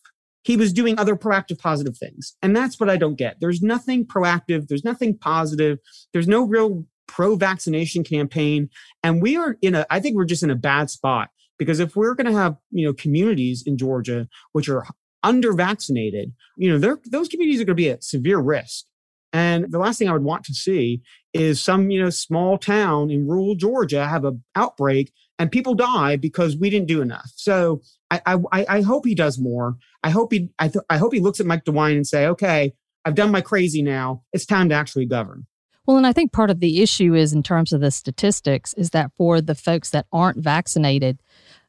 he 0.43 0.55
was 0.55 0.73
doing 0.73 0.97
other 0.97 1.15
proactive 1.15 1.59
positive 1.59 1.97
things. 1.97 2.35
And 2.41 2.55
that's 2.55 2.79
what 2.79 2.89
I 2.89 2.97
don't 2.97 3.17
get. 3.17 3.37
There's 3.39 3.61
nothing 3.61 4.05
proactive, 4.05 4.67
there's 4.67 4.85
nothing 4.85 5.17
positive, 5.17 5.79
there's 6.13 6.27
no 6.27 6.43
real 6.43 6.85
pro 7.07 7.35
vaccination 7.35 8.03
campaign. 8.03 8.69
And 9.03 9.21
we 9.21 9.35
are 9.35 9.57
in 9.61 9.75
a, 9.75 9.85
I 9.89 9.99
think 9.99 10.15
we're 10.15 10.25
just 10.25 10.43
in 10.43 10.51
a 10.51 10.55
bad 10.55 10.89
spot 10.89 11.29
because 11.57 11.79
if 11.79 11.95
we're 11.95 12.15
going 12.15 12.31
to 12.31 12.39
have, 12.39 12.55
you 12.71 12.85
know, 12.85 12.93
communities 12.93 13.63
in 13.65 13.77
Georgia 13.77 14.27
which 14.53 14.69
are 14.69 14.85
under 15.23 15.53
vaccinated, 15.53 16.31
you 16.55 16.71
know, 16.71 16.97
those 17.05 17.27
communities 17.27 17.59
are 17.59 17.65
going 17.65 17.75
to 17.75 17.83
be 17.83 17.89
at 17.89 18.03
severe 18.03 18.39
risk. 18.39 18.85
And 19.33 19.71
the 19.71 19.79
last 19.79 19.99
thing 19.99 20.09
I 20.09 20.13
would 20.13 20.23
want 20.23 20.43
to 20.45 20.53
see 20.53 21.01
is 21.33 21.61
some, 21.61 21.89
you 21.89 22.01
know, 22.01 22.09
small 22.09 22.57
town 22.57 23.11
in 23.11 23.27
rural 23.27 23.55
Georgia 23.55 24.07
have 24.07 24.25
an 24.25 24.43
outbreak 24.55 25.11
and 25.37 25.51
people 25.51 25.73
die 25.73 26.15
because 26.15 26.57
we 26.57 26.69
didn't 26.69 26.87
do 26.87 27.01
enough. 27.01 27.31
So 27.35 27.81
I, 28.11 28.21
I, 28.25 28.65
I 28.67 28.81
hope 28.81 29.05
he 29.05 29.15
does 29.15 29.39
more. 29.39 29.77
I 30.03 30.09
hope 30.09 30.33
he, 30.33 30.49
I, 30.59 30.67
th- 30.67 30.85
I 30.89 30.97
hope 30.97 31.13
he 31.13 31.19
looks 31.19 31.39
at 31.39 31.45
Mike 31.45 31.65
DeWine 31.65 31.95
and 31.95 32.07
say, 32.07 32.25
okay, 32.27 32.73
I've 33.05 33.15
done 33.15 33.31
my 33.31 33.41
crazy 33.41 33.81
now. 33.81 34.23
It's 34.33 34.45
time 34.45 34.69
to 34.69 34.75
actually 34.75 35.05
govern. 35.05 35.45
Well, 35.85 35.97
and 35.97 36.05
I 36.05 36.13
think 36.13 36.31
part 36.31 36.51
of 36.51 36.59
the 36.59 36.81
issue 36.81 37.15
is 37.15 37.33
in 37.33 37.41
terms 37.41 37.73
of 37.73 37.81
the 37.81 37.89
statistics 37.89 38.73
is 38.73 38.91
that 38.91 39.11
for 39.17 39.41
the 39.41 39.55
folks 39.55 39.89
that 39.91 40.05
aren't 40.11 40.37
vaccinated, 40.37 41.19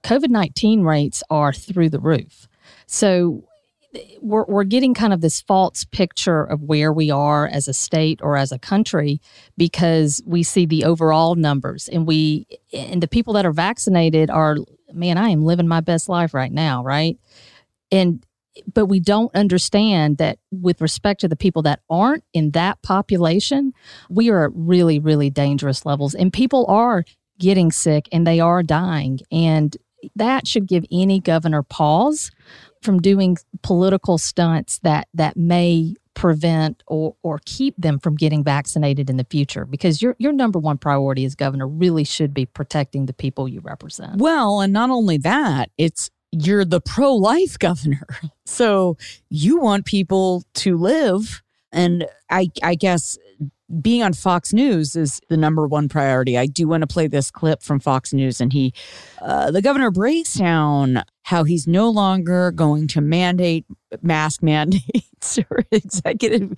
COVID 0.02 0.28
19 0.28 0.82
rates 0.82 1.22
are 1.30 1.52
through 1.52 1.90
the 1.90 2.00
roof. 2.00 2.48
So 2.86 3.44
we're, 4.20 4.44
we're 4.44 4.64
getting 4.64 4.94
kind 4.94 5.12
of 5.12 5.20
this 5.20 5.40
false 5.40 5.84
picture 5.84 6.44
of 6.44 6.62
where 6.62 6.92
we 6.92 7.10
are 7.10 7.46
as 7.46 7.66
a 7.68 7.74
state 7.74 8.20
or 8.22 8.36
as 8.36 8.52
a 8.52 8.58
country 8.58 9.20
because 9.56 10.22
we 10.24 10.42
see 10.42 10.66
the 10.66 10.84
overall 10.84 11.34
numbers 11.34 11.88
and 11.88 12.06
we 12.06 12.46
and 12.72 13.02
the 13.02 13.08
people 13.08 13.34
that 13.34 13.46
are 13.46 13.52
vaccinated 13.52 14.30
are 14.30 14.56
man 14.92 15.18
i 15.18 15.28
am 15.28 15.42
living 15.42 15.68
my 15.68 15.80
best 15.80 16.08
life 16.08 16.34
right 16.34 16.52
now 16.52 16.84
right? 16.84 17.18
And 17.92 18.24
but 18.74 18.86
we 18.86 19.00
don't 19.00 19.34
understand 19.34 20.18
that 20.18 20.38
with 20.50 20.80
respect 20.80 21.20
to 21.20 21.28
the 21.28 21.36
people 21.36 21.62
that 21.62 21.80
aren't 21.88 22.24
in 22.32 22.50
that 22.50 22.82
population 22.82 23.72
we 24.08 24.28
are 24.28 24.46
at 24.46 24.52
really 24.54 24.98
really 24.98 25.30
dangerous 25.30 25.84
levels 25.86 26.14
and 26.14 26.32
people 26.32 26.66
are 26.68 27.04
getting 27.38 27.72
sick 27.72 28.08
and 28.12 28.26
they 28.26 28.38
are 28.38 28.62
dying 28.62 29.18
and 29.32 29.76
that 30.14 30.46
should 30.46 30.66
give 30.66 30.84
any 30.90 31.20
governor 31.20 31.62
pause 31.62 32.30
from 32.82 33.00
doing 33.00 33.36
political 33.62 34.18
stunts 34.18 34.78
that 34.80 35.08
that 35.14 35.36
may 35.36 35.94
prevent 36.14 36.82
or 36.86 37.14
or 37.22 37.40
keep 37.44 37.74
them 37.78 37.98
from 37.98 38.16
getting 38.16 38.42
vaccinated 38.42 39.08
in 39.08 39.16
the 39.16 39.26
future 39.30 39.64
because 39.64 40.02
your 40.02 40.16
your 40.18 40.32
number 40.32 40.58
one 40.58 40.78
priority 40.78 41.24
as 41.24 41.34
governor 41.34 41.68
really 41.68 42.04
should 42.04 42.34
be 42.34 42.46
protecting 42.46 43.06
the 43.06 43.12
people 43.12 43.48
you 43.48 43.60
represent. 43.60 44.18
Well, 44.18 44.60
and 44.60 44.72
not 44.72 44.90
only 44.90 45.18
that, 45.18 45.70
it's 45.78 46.10
you're 46.32 46.64
the 46.64 46.80
pro-life 46.80 47.58
governor. 47.58 48.06
So 48.46 48.96
you 49.28 49.60
want 49.60 49.86
people 49.86 50.42
to 50.54 50.76
live 50.76 51.40
and 51.70 52.06
I 52.28 52.50
I 52.64 52.74
guess 52.74 53.16
being 53.80 54.02
on 54.02 54.12
Fox 54.12 54.52
News 54.52 54.96
is 54.96 55.20
the 55.28 55.36
number 55.36 55.66
one 55.66 55.88
priority. 55.88 56.36
I 56.36 56.46
do 56.46 56.66
want 56.66 56.82
to 56.82 56.86
play 56.86 57.06
this 57.06 57.30
clip 57.30 57.62
from 57.62 57.80
Fox 57.80 58.12
News, 58.12 58.40
and 58.40 58.52
he, 58.52 58.72
uh, 59.22 59.50
the 59.50 59.62
governor 59.62 59.90
breaks 59.90 60.34
down 60.34 61.02
how 61.22 61.44
he's 61.44 61.66
no 61.66 61.88
longer 61.90 62.50
going 62.50 62.88
to 62.88 63.00
mandate 63.00 63.64
mask 64.02 64.42
mandates 64.42 65.38
or 65.50 65.64
executive. 65.70 66.54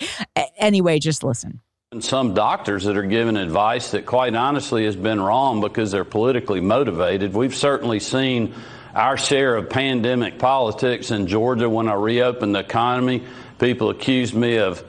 Anyway, 0.56 0.98
just 0.98 1.22
listen. 1.22 1.60
And 1.92 2.02
some 2.02 2.32
doctors 2.32 2.84
that 2.84 2.96
are 2.96 3.02
giving 3.02 3.36
advice 3.36 3.90
that, 3.90 4.06
quite 4.06 4.34
honestly, 4.34 4.86
has 4.86 4.96
been 4.96 5.20
wrong 5.20 5.60
because 5.60 5.90
they're 5.90 6.06
politically 6.06 6.60
motivated. 6.60 7.34
We've 7.34 7.54
certainly 7.54 8.00
seen 8.00 8.54
our 8.94 9.18
share 9.18 9.56
of 9.56 9.68
pandemic 9.68 10.38
politics 10.38 11.10
in 11.10 11.26
Georgia 11.26 11.68
when 11.68 11.88
I 11.88 11.94
reopened 11.94 12.54
the 12.54 12.60
economy. 12.60 13.22
People 13.58 13.90
accused 13.90 14.34
me 14.34 14.56
of, 14.56 14.82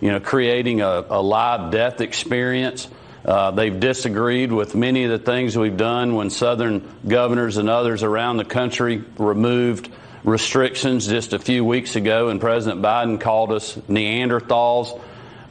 you 0.00 0.10
know, 0.10 0.20
creating 0.20 0.80
a, 0.80 1.04
a 1.08 1.22
live 1.22 1.70
death 1.70 2.00
experience. 2.00 2.88
Uh, 3.24 3.50
they've 3.50 3.80
disagreed 3.80 4.52
with 4.52 4.74
many 4.74 5.04
of 5.04 5.10
the 5.10 5.18
things 5.18 5.56
we've 5.56 5.76
done 5.76 6.14
when 6.14 6.30
Southern 6.30 6.88
governors 7.06 7.56
and 7.56 7.68
others 7.68 8.02
around 8.02 8.36
the 8.36 8.44
country 8.44 9.04
removed 9.18 9.90
restrictions 10.24 11.06
just 11.06 11.32
a 11.32 11.38
few 11.38 11.64
weeks 11.64 11.96
ago, 11.96 12.28
and 12.28 12.40
President 12.40 12.82
Biden 12.82 13.20
called 13.20 13.52
us 13.52 13.76
Neanderthals. 13.88 15.00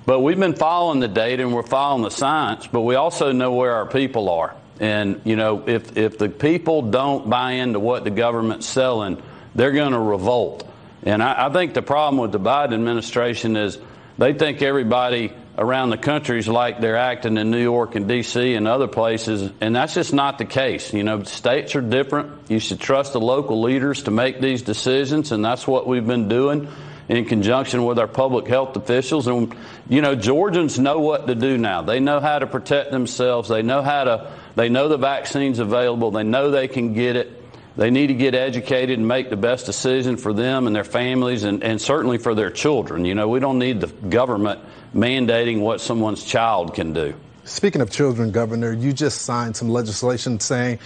But 0.05 0.21
we've 0.21 0.39
been 0.39 0.55
following 0.55 1.01
the 1.01 1.09
data 1.09 1.43
and 1.43 1.53
we're 1.53 1.63
following 1.63 2.03
the 2.03 2.11
science, 2.11 2.65
but 2.67 2.81
we 2.81 2.95
also 2.95 3.33
know 3.33 3.51
where 3.51 3.75
our 3.75 3.85
people 3.85 4.29
are. 4.29 4.55
And, 4.79 5.21
you 5.25 5.35
know, 5.35 5.67
if, 5.67 5.97
if 5.97 6.17
the 6.17 6.29
people 6.29 6.83
don't 6.83 7.29
buy 7.29 7.53
into 7.53 7.79
what 7.79 8.03
the 8.03 8.11
government's 8.11 8.67
selling, 8.67 9.21
they're 9.53 9.71
going 9.71 9.91
to 9.91 9.99
revolt. 9.99 10.69
And 11.03 11.21
I, 11.21 11.47
I 11.47 11.49
think 11.49 11.73
the 11.73 11.81
problem 11.81 12.21
with 12.21 12.31
the 12.31 12.39
Biden 12.39 12.73
administration 12.73 13.57
is 13.57 13.77
they 14.17 14.33
think 14.33 14.61
everybody 14.61 15.33
around 15.57 15.89
the 15.89 15.97
country 15.97 16.37
is 16.37 16.47
like 16.47 16.79
they're 16.79 16.97
acting 16.97 17.37
in 17.37 17.49
New 17.49 17.61
York 17.61 17.95
and 17.95 18.07
D.C. 18.07 18.53
and 18.53 18.67
other 18.67 18.87
places, 18.87 19.51
and 19.59 19.75
that's 19.75 19.93
just 19.93 20.13
not 20.13 20.37
the 20.37 20.45
case. 20.45 20.93
You 20.93 21.03
know, 21.03 21.23
states 21.23 21.75
are 21.75 21.81
different. 21.81 22.49
You 22.49 22.59
should 22.59 22.79
trust 22.79 23.13
the 23.13 23.19
local 23.19 23.61
leaders 23.61 24.03
to 24.03 24.11
make 24.11 24.39
these 24.39 24.61
decisions, 24.61 25.31
and 25.31 25.43
that's 25.43 25.67
what 25.67 25.87
we've 25.87 26.05
been 26.05 26.27
doing 26.27 26.67
in 27.09 27.25
conjunction 27.25 27.85
with 27.85 27.99
our 27.99 28.07
public 28.07 28.47
health 28.47 28.75
officials. 28.75 29.27
And, 29.27 29.55
you 29.87 30.01
know, 30.01 30.15
Georgians 30.15 30.77
know 30.77 30.99
what 30.99 31.27
to 31.27 31.35
do 31.35 31.57
now. 31.57 31.81
They 31.81 31.99
know 31.99 32.19
how 32.19 32.39
to 32.39 32.47
protect 32.47 32.91
themselves. 32.91 33.49
They 33.49 33.61
know 33.61 33.81
how 33.81 34.03
to, 34.03 34.31
they 34.55 34.69
know 34.69 34.89
the 34.89 34.97
vaccine's 34.97 35.59
available. 35.59 36.11
They 36.11 36.23
know 36.23 36.51
they 36.51 36.67
can 36.67 36.93
get 36.93 37.15
it. 37.15 37.36
They 37.77 37.91
need 37.91 38.07
to 38.07 38.15
get 38.15 38.33
educated 38.33 38.97
and 38.97 39.07
make 39.07 39.29
the 39.29 39.37
best 39.37 39.67
decision 39.67 40.17
for 40.17 40.33
them 40.33 40.65
and 40.65 40.75
their 40.75 40.83
families 40.83 41.43
and, 41.43 41.63
and 41.63 41.79
certainly 41.79 42.17
for 42.17 42.33
their 42.33 42.49
children. 42.49 43.05
You 43.05 43.13
know, 43.13 43.29
we 43.29 43.39
don't 43.39 43.59
need 43.59 43.81
the 43.81 43.87
government 43.87 44.59
mandating 44.95 45.59
what 45.59 45.79
someone's 45.79 46.23
child 46.23 46.73
can 46.73 46.91
do. 46.91 47.13
Speaking 47.43 47.81
of 47.81 47.91
children, 47.91 48.31
Governor, 48.31 48.73
you 48.73 48.91
just 48.91 49.21
signed 49.21 49.55
some 49.55 49.69
legislation 49.69 50.39
saying 50.39 50.79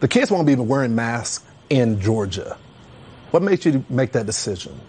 the 0.00 0.08
kids 0.08 0.30
won't 0.30 0.46
be 0.46 0.54
wearing 0.54 0.94
masks 0.94 1.44
in 1.68 2.00
Georgia. 2.00 2.56
What 3.30 3.42
made 3.42 3.64
you 3.66 3.84
make 3.90 4.12
that 4.12 4.24
decision? 4.24 4.80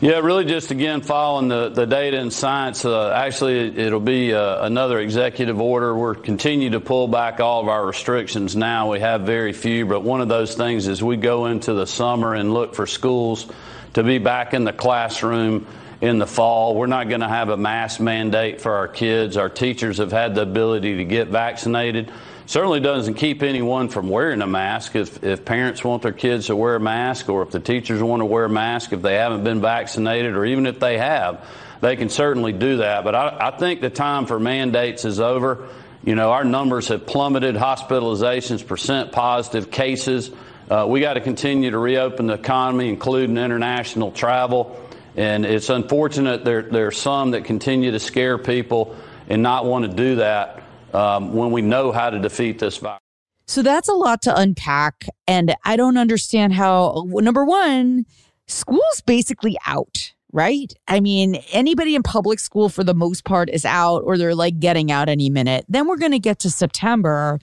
Yeah, 0.00 0.18
really 0.18 0.44
just 0.44 0.72
again 0.72 1.02
following 1.02 1.46
the, 1.46 1.68
the 1.68 1.86
data 1.86 2.18
and 2.18 2.32
science. 2.32 2.84
Uh, 2.84 3.12
actually, 3.12 3.78
it'll 3.78 4.00
be 4.00 4.34
uh, 4.34 4.66
another 4.66 4.98
executive 4.98 5.60
order. 5.60 5.96
We're 5.96 6.16
continue 6.16 6.70
to 6.70 6.80
pull 6.80 7.06
back 7.06 7.38
all 7.38 7.60
of 7.60 7.68
our 7.68 7.86
restrictions 7.86 8.56
now. 8.56 8.90
We 8.90 8.98
have 9.00 9.20
very 9.20 9.52
few, 9.52 9.86
but 9.86 10.02
one 10.02 10.20
of 10.20 10.28
those 10.28 10.56
things 10.56 10.88
is 10.88 11.00
we 11.00 11.16
go 11.16 11.46
into 11.46 11.74
the 11.74 11.86
summer 11.86 12.34
and 12.34 12.52
look 12.52 12.74
for 12.74 12.88
schools 12.88 13.46
to 13.92 14.02
be 14.02 14.18
back 14.18 14.52
in 14.52 14.64
the 14.64 14.72
classroom 14.72 15.64
in 16.00 16.18
the 16.18 16.26
fall. 16.26 16.74
We're 16.74 16.86
not 16.86 17.08
going 17.08 17.20
to 17.20 17.28
have 17.28 17.48
a 17.48 17.56
mask 17.56 18.00
mandate 18.00 18.60
for 18.60 18.72
our 18.72 18.88
kids. 18.88 19.36
Our 19.36 19.48
teachers 19.48 19.98
have 19.98 20.10
had 20.10 20.34
the 20.34 20.42
ability 20.42 20.96
to 20.96 21.04
get 21.04 21.28
vaccinated. 21.28 22.10
Certainly 22.46 22.80
doesn't 22.80 23.14
keep 23.14 23.42
anyone 23.42 23.88
from 23.88 24.10
wearing 24.10 24.42
a 24.42 24.46
mask 24.46 24.96
if, 24.96 25.24
if 25.24 25.46
parents 25.46 25.82
want 25.82 26.02
their 26.02 26.12
kids 26.12 26.48
to 26.48 26.56
wear 26.56 26.74
a 26.74 26.80
mask 26.80 27.30
or 27.30 27.42
if 27.42 27.50
the 27.50 27.60
teachers 27.60 28.02
want 28.02 28.20
to 28.20 28.26
wear 28.26 28.44
a 28.44 28.50
mask 28.50 28.92
if 28.92 29.00
they 29.00 29.14
haven't 29.14 29.44
been 29.44 29.62
vaccinated 29.62 30.36
or 30.36 30.44
even 30.44 30.66
if 30.66 30.78
they 30.78 30.98
have. 30.98 31.48
They 31.80 31.96
can 31.96 32.10
certainly 32.10 32.52
do 32.52 32.78
that. 32.78 33.02
But 33.02 33.14
I, 33.14 33.48
I 33.48 33.58
think 33.58 33.80
the 33.80 33.88
time 33.88 34.26
for 34.26 34.38
mandates 34.38 35.06
is 35.06 35.20
over. 35.20 35.68
You 36.04 36.14
know, 36.14 36.32
our 36.32 36.44
numbers 36.44 36.88
have 36.88 37.06
plummeted, 37.06 37.54
hospitalizations, 37.54 38.66
percent 38.66 39.10
positive 39.10 39.70
cases. 39.70 40.30
Uh, 40.68 40.86
we 40.86 41.00
got 41.00 41.14
to 41.14 41.20
continue 41.22 41.70
to 41.70 41.78
reopen 41.78 42.26
the 42.26 42.34
economy, 42.34 42.90
including 42.90 43.38
international 43.38 44.12
travel. 44.12 44.80
And 45.16 45.46
it's 45.46 45.70
unfortunate 45.70 46.44
there, 46.44 46.62
there 46.62 46.88
are 46.88 46.92
some 46.92 47.30
that 47.30 47.44
continue 47.44 47.90
to 47.92 48.00
scare 48.00 48.36
people 48.36 48.96
and 49.30 49.42
not 49.42 49.64
want 49.64 49.90
to 49.90 49.96
do 49.96 50.16
that 50.16 50.63
um, 50.94 51.32
when 51.34 51.50
we 51.50 51.62
know 51.62 51.92
how 51.92 52.10
to 52.10 52.18
defeat 52.18 52.58
this 52.58 52.76
virus. 52.78 53.00
So 53.46 53.62
that's 53.62 53.88
a 53.88 53.94
lot 53.94 54.22
to 54.22 54.34
unpack. 54.38 55.06
And 55.26 55.54
I 55.64 55.76
don't 55.76 55.98
understand 55.98 56.54
how, 56.54 57.04
number 57.06 57.44
one, 57.44 58.06
school's 58.46 59.02
basically 59.04 59.56
out, 59.66 60.12
right? 60.32 60.72
I 60.88 61.00
mean, 61.00 61.36
anybody 61.52 61.94
in 61.94 62.02
public 62.02 62.40
school 62.40 62.68
for 62.68 62.84
the 62.84 62.94
most 62.94 63.24
part 63.24 63.50
is 63.50 63.66
out 63.66 64.02
or 64.04 64.16
they're 64.16 64.34
like 64.34 64.60
getting 64.60 64.90
out 64.90 65.08
any 65.08 65.28
minute. 65.28 65.66
Then 65.68 65.86
we're 65.86 65.98
going 65.98 66.12
to 66.12 66.18
get 66.18 66.38
to 66.40 66.50
September 66.50 67.38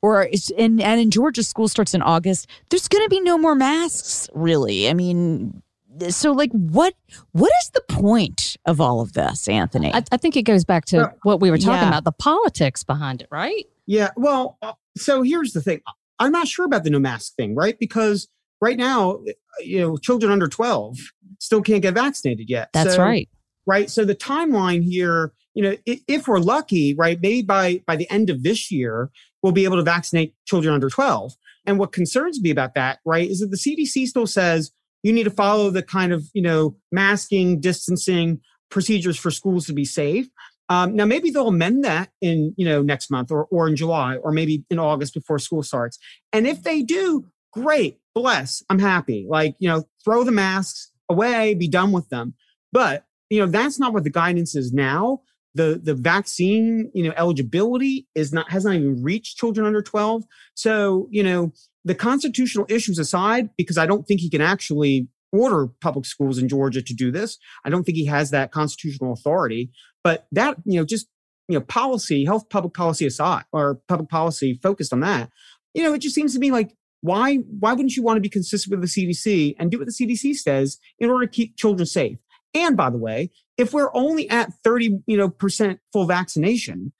or 0.00 0.28
in, 0.56 0.80
and 0.80 1.00
in 1.00 1.10
Georgia, 1.10 1.42
school 1.42 1.68
starts 1.68 1.94
in 1.94 2.02
August. 2.02 2.46
There's 2.70 2.88
going 2.88 3.04
to 3.04 3.10
be 3.10 3.20
no 3.20 3.38
more 3.38 3.54
masks, 3.54 4.28
really. 4.34 4.88
I 4.88 4.94
mean, 4.94 5.62
so 6.08 6.32
like 6.32 6.50
what 6.52 6.94
what 7.32 7.52
is 7.62 7.70
the 7.70 7.82
point 7.88 8.56
of 8.66 8.80
all 8.80 9.00
of 9.00 9.12
this 9.12 9.48
anthony? 9.48 9.92
I, 9.92 10.02
I 10.12 10.16
think 10.16 10.36
it 10.36 10.42
goes 10.42 10.64
back 10.64 10.84
to 10.86 11.02
uh, 11.02 11.10
what 11.22 11.40
we 11.40 11.50
were 11.50 11.58
talking 11.58 11.82
yeah. 11.82 11.88
about 11.88 12.04
the 12.04 12.12
politics 12.12 12.82
behind 12.82 13.22
it 13.22 13.28
right? 13.30 13.66
Yeah 13.86 14.10
well 14.16 14.58
uh, 14.62 14.72
so 14.96 15.22
here's 15.22 15.52
the 15.52 15.60
thing. 15.60 15.80
I'm 16.18 16.32
not 16.32 16.46
sure 16.46 16.64
about 16.64 16.84
the 16.84 16.90
no 16.90 16.98
mask 16.98 17.34
thing 17.36 17.54
right? 17.54 17.78
Because 17.78 18.28
right 18.60 18.76
now 18.76 19.20
you 19.60 19.80
know 19.80 19.96
children 19.96 20.32
under 20.32 20.48
12 20.48 20.98
still 21.38 21.62
can't 21.62 21.82
get 21.82 21.94
vaccinated 21.94 22.48
yet. 22.48 22.70
That's 22.72 22.94
so, 22.94 23.02
right. 23.02 23.28
right? 23.66 23.90
So 23.90 24.04
the 24.04 24.14
timeline 24.14 24.82
here 24.82 25.32
you 25.54 25.62
know 25.62 25.76
if, 25.86 26.00
if 26.06 26.28
we're 26.28 26.38
lucky 26.38 26.94
right 26.94 27.20
maybe 27.22 27.42
by 27.42 27.82
by 27.86 27.96
the 27.96 28.10
end 28.10 28.28
of 28.28 28.42
this 28.42 28.70
year 28.70 29.10
we'll 29.42 29.52
be 29.52 29.64
able 29.64 29.76
to 29.76 29.82
vaccinate 29.82 30.34
children 30.44 30.74
under 30.74 30.90
12 30.90 31.34
and 31.66 31.78
what 31.78 31.92
concerns 31.92 32.40
me 32.40 32.50
about 32.50 32.74
that 32.74 32.98
right 33.04 33.30
is 33.30 33.40
that 33.40 33.50
the 33.50 33.56
cdc 33.56 34.06
still 34.06 34.26
says 34.26 34.72
you 35.04 35.12
need 35.12 35.24
to 35.24 35.30
follow 35.30 35.70
the 35.70 35.82
kind 35.82 36.12
of 36.12 36.24
you 36.32 36.42
know 36.42 36.74
masking 36.90 37.60
distancing 37.60 38.40
procedures 38.70 39.16
for 39.16 39.30
schools 39.30 39.66
to 39.66 39.72
be 39.72 39.84
safe. 39.84 40.26
Um, 40.70 40.96
now 40.96 41.04
maybe 41.04 41.30
they'll 41.30 41.48
amend 41.48 41.84
that 41.84 42.10
in 42.20 42.54
you 42.56 42.64
know 42.64 42.82
next 42.82 43.10
month 43.10 43.30
or, 43.30 43.44
or 43.50 43.68
in 43.68 43.76
july 43.76 44.16
or 44.16 44.32
maybe 44.32 44.64
in 44.70 44.80
august 44.80 45.14
before 45.14 45.38
school 45.38 45.62
starts. 45.62 45.98
And 46.32 46.48
if 46.48 46.64
they 46.64 46.82
do 46.82 47.26
great 47.52 48.00
bless 48.14 48.64
i'm 48.68 48.80
happy. 48.80 49.26
Like 49.28 49.54
you 49.60 49.68
know 49.68 49.84
throw 50.04 50.24
the 50.24 50.32
masks 50.32 50.90
away 51.08 51.54
be 51.54 51.68
done 51.68 51.92
with 51.92 52.08
them. 52.08 52.34
But 52.72 53.04
you 53.30 53.38
know 53.38 53.46
that's 53.46 53.78
not 53.78 53.92
what 53.92 54.04
the 54.04 54.10
guidance 54.10 54.56
is 54.56 54.72
now. 54.72 55.20
The 55.54 55.80
the 55.80 55.94
vaccine 55.94 56.90
you 56.94 57.04
know 57.04 57.12
eligibility 57.16 58.08
is 58.14 58.32
not 58.32 58.50
has 58.50 58.64
not 58.64 58.74
even 58.74 59.02
reached 59.02 59.36
children 59.36 59.66
under 59.66 59.82
12 59.82 60.24
so 60.54 61.06
you 61.12 61.22
know 61.22 61.52
the 61.84 61.94
constitutional 61.94 62.66
issues 62.68 62.98
aside, 62.98 63.50
because 63.56 63.78
I 63.78 63.86
don't 63.86 64.06
think 64.06 64.20
he 64.20 64.30
can 64.30 64.40
actually 64.40 65.08
order 65.32 65.66
public 65.80 66.06
schools 66.06 66.38
in 66.38 66.48
Georgia 66.48 66.80
to 66.80 66.94
do 66.94 67.10
this. 67.10 67.38
I 67.64 67.70
don't 67.70 67.84
think 67.84 67.96
he 67.96 68.06
has 68.06 68.30
that 68.30 68.52
constitutional 68.52 69.12
authority. 69.12 69.70
But 70.02 70.26
that, 70.32 70.56
you 70.64 70.78
know, 70.78 70.84
just, 70.84 71.08
you 71.48 71.58
know, 71.58 71.64
policy, 71.64 72.24
health 72.24 72.48
public 72.48 72.72
policy 72.72 73.06
aside, 73.06 73.44
or 73.52 73.80
public 73.88 74.08
policy 74.08 74.58
focused 74.62 74.92
on 74.92 75.00
that, 75.00 75.30
you 75.74 75.82
know, 75.82 75.92
it 75.92 75.98
just 75.98 76.14
seems 76.14 76.32
to 76.34 76.38
me 76.38 76.50
like, 76.50 76.74
why, 77.00 77.36
why 77.36 77.72
wouldn't 77.72 77.96
you 77.96 78.02
want 78.02 78.16
to 78.16 78.22
be 78.22 78.28
consistent 78.28 78.70
with 78.70 78.80
the 78.80 78.86
CDC 78.86 79.56
and 79.58 79.70
do 79.70 79.78
what 79.78 79.86
the 79.86 79.92
CDC 79.92 80.36
says 80.36 80.78
in 80.98 81.10
order 81.10 81.26
to 81.26 81.32
keep 81.32 81.56
children 81.56 81.84
safe? 81.84 82.18
And 82.54 82.76
by 82.76 82.88
the 82.88 82.96
way, 82.96 83.30
if 83.58 83.74
we're 83.74 83.94
only 83.94 84.30
at 84.30 84.54
30, 84.62 85.00
you 85.06 85.16
know, 85.16 85.28
percent 85.28 85.80
full 85.92 86.06
vaccination, 86.06 86.92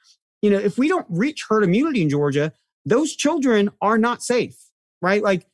you 0.43 0.51
know, 0.51 0.59
if 0.59 0.77
we 0.77 0.89
don't 0.89 1.07
reach 1.09 1.47
herd 1.49 1.63
immunity 1.63 2.03
in 2.03 2.11
Georgia, 2.11 2.53
those 2.85 3.15
children 3.15 3.71
are 3.81 3.97
not 3.97 4.23
safe 4.23 4.57
right? 5.05 5.23
Like, 5.23 5.47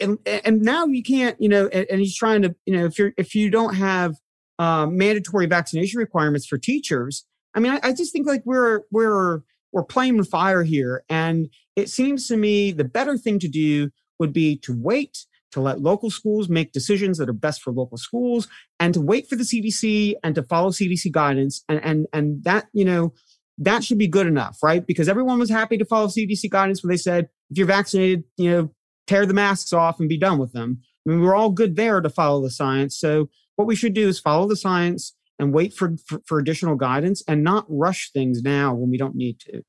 and 0.00 0.18
and 0.26 0.60
now 0.60 0.86
you 0.86 1.02
can't, 1.02 1.40
you 1.40 1.48
know, 1.48 1.68
and, 1.68 1.86
and 1.90 2.00
he's 2.00 2.16
trying 2.16 2.42
to, 2.42 2.54
you 2.66 2.76
know, 2.76 2.84
if 2.84 2.98
you're 2.98 3.12
if 3.16 3.34
you 3.34 3.50
don't 3.50 3.74
have 3.74 4.16
um, 4.58 4.96
mandatory 4.96 5.46
vaccination 5.46 5.98
requirements 5.98 6.46
for 6.46 6.58
teachers, 6.58 7.24
I 7.54 7.60
mean, 7.60 7.72
I, 7.72 7.80
I 7.82 7.92
just 7.92 8.12
think 8.12 8.26
like 8.26 8.42
we're 8.44 8.82
we're 8.90 9.40
we're 9.72 9.84
playing 9.84 10.18
with 10.18 10.28
fire 10.28 10.64
here, 10.64 11.04
and 11.08 11.48
it 11.76 11.88
seems 11.88 12.28
to 12.28 12.36
me 12.36 12.72
the 12.72 12.84
better 12.84 13.16
thing 13.16 13.38
to 13.38 13.48
do 13.48 13.90
would 14.18 14.32
be 14.32 14.56
to 14.58 14.76
wait 14.76 15.26
to 15.54 15.60
let 15.60 15.80
local 15.80 16.10
schools 16.10 16.48
make 16.48 16.72
decisions 16.72 17.16
that 17.18 17.28
are 17.28 17.32
best 17.32 17.62
for 17.62 17.72
local 17.72 17.96
schools 17.96 18.48
and 18.80 18.92
to 18.92 19.00
wait 19.00 19.28
for 19.28 19.36
the 19.36 19.44
CDC 19.44 20.14
and 20.24 20.34
to 20.34 20.42
follow 20.42 20.70
CDC 20.70 21.12
guidance. 21.12 21.62
And 21.68 21.80
and 21.84 22.06
and 22.12 22.42
that 22.42 22.66
you 22.72 22.84
know 22.84 23.14
that 23.58 23.84
should 23.84 23.98
be 23.98 24.08
good 24.08 24.26
enough 24.26 24.58
right? 24.64 24.84
Because 24.84 25.08
everyone 25.08 25.38
was 25.38 25.50
happy 25.50 25.78
to 25.78 25.84
follow 25.84 26.08
CDC 26.08 26.50
guidance 26.50 26.82
when 26.82 26.90
they 26.90 26.96
said 26.96 27.28
if 27.50 27.58
you're 27.58 27.66
vaccinated, 27.66 28.24
you 28.36 28.50
know, 28.50 28.70
tear 29.06 29.26
the 29.26 29.34
masks 29.34 29.72
off 29.72 30.00
and 30.00 30.08
be 30.08 30.18
done 30.18 30.38
with 30.38 30.52
them. 30.52 30.80
I 31.06 31.10
mean, 31.10 31.20
we're 31.20 31.34
all 31.34 31.50
good 31.50 31.76
there 31.76 32.00
to 32.00 32.08
follow 32.08 32.42
the 32.42 32.50
science. 32.50 32.98
So 32.98 33.28
what 33.56 33.68
we 33.68 33.76
should 33.76 33.94
do 33.94 34.08
is 34.08 34.18
follow 34.18 34.48
the 34.48 34.56
science 34.56 35.14
and 35.38 35.52
wait 35.52 35.74
for, 35.74 35.96
for, 36.06 36.20
for 36.26 36.38
additional 36.38 36.76
guidance 36.76 37.22
and 37.28 37.44
not 37.44 37.66
rush 37.68 38.10
things 38.12 38.42
now 38.42 38.74
when 38.74 38.90
we 38.90 38.96
don't 38.96 39.14
need 39.14 39.38
to. 39.40 39.62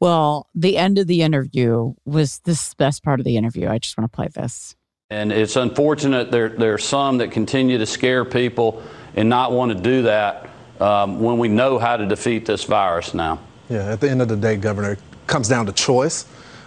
Well, 0.00 0.48
the 0.54 0.76
end 0.76 0.98
of 0.98 1.06
the 1.06 1.22
interview 1.22 1.94
was 2.04 2.40
this 2.40 2.74
best 2.74 3.02
part 3.02 3.20
of 3.20 3.24
the 3.24 3.36
interview. 3.36 3.68
I 3.68 3.78
just 3.78 3.96
want 3.96 4.10
to 4.10 4.14
play 4.14 4.28
this. 4.28 4.74
And 5.08 5.32
it's 5.32 5.56
unfortunate 5.56 6.30
there, 6.30 6.48
there 6.48 6.74
are 6.74 6.78
some 6.78 7.18
that 7.18 7.30
continue 7.30 7.78
to 7.78 7.86
scare 7.86 8.24
people 8.24 8.82
and 9.14 9.28
not 9.28 9.52
want 9.52 9.72
to 9.72 9.80
do 9.80 10.02
that 10.02 10.50
um, 10.80 11.20
when 11.20 11.38
we 11.38 11.48
know 11.48 11.78
how 11.78 11.96
to 11.96 12.06
defeat 12.06 12.44
this 12.44 12.64
virus 12.64 13.14
now. 13.14 13.38
Yeah, 13.68 13.92
at 13.92 14.00
the 14.00 14.10
end 14.10 14.20
of 14.20 14.28
the 14.28 14.36
day, 14.36 14.56
Governor, 14.56 14.92
it 14.92 14.98
comes 15.26 15.48
down 15.48 15.66
to 15.66 15.72
choice. 15.72 16.26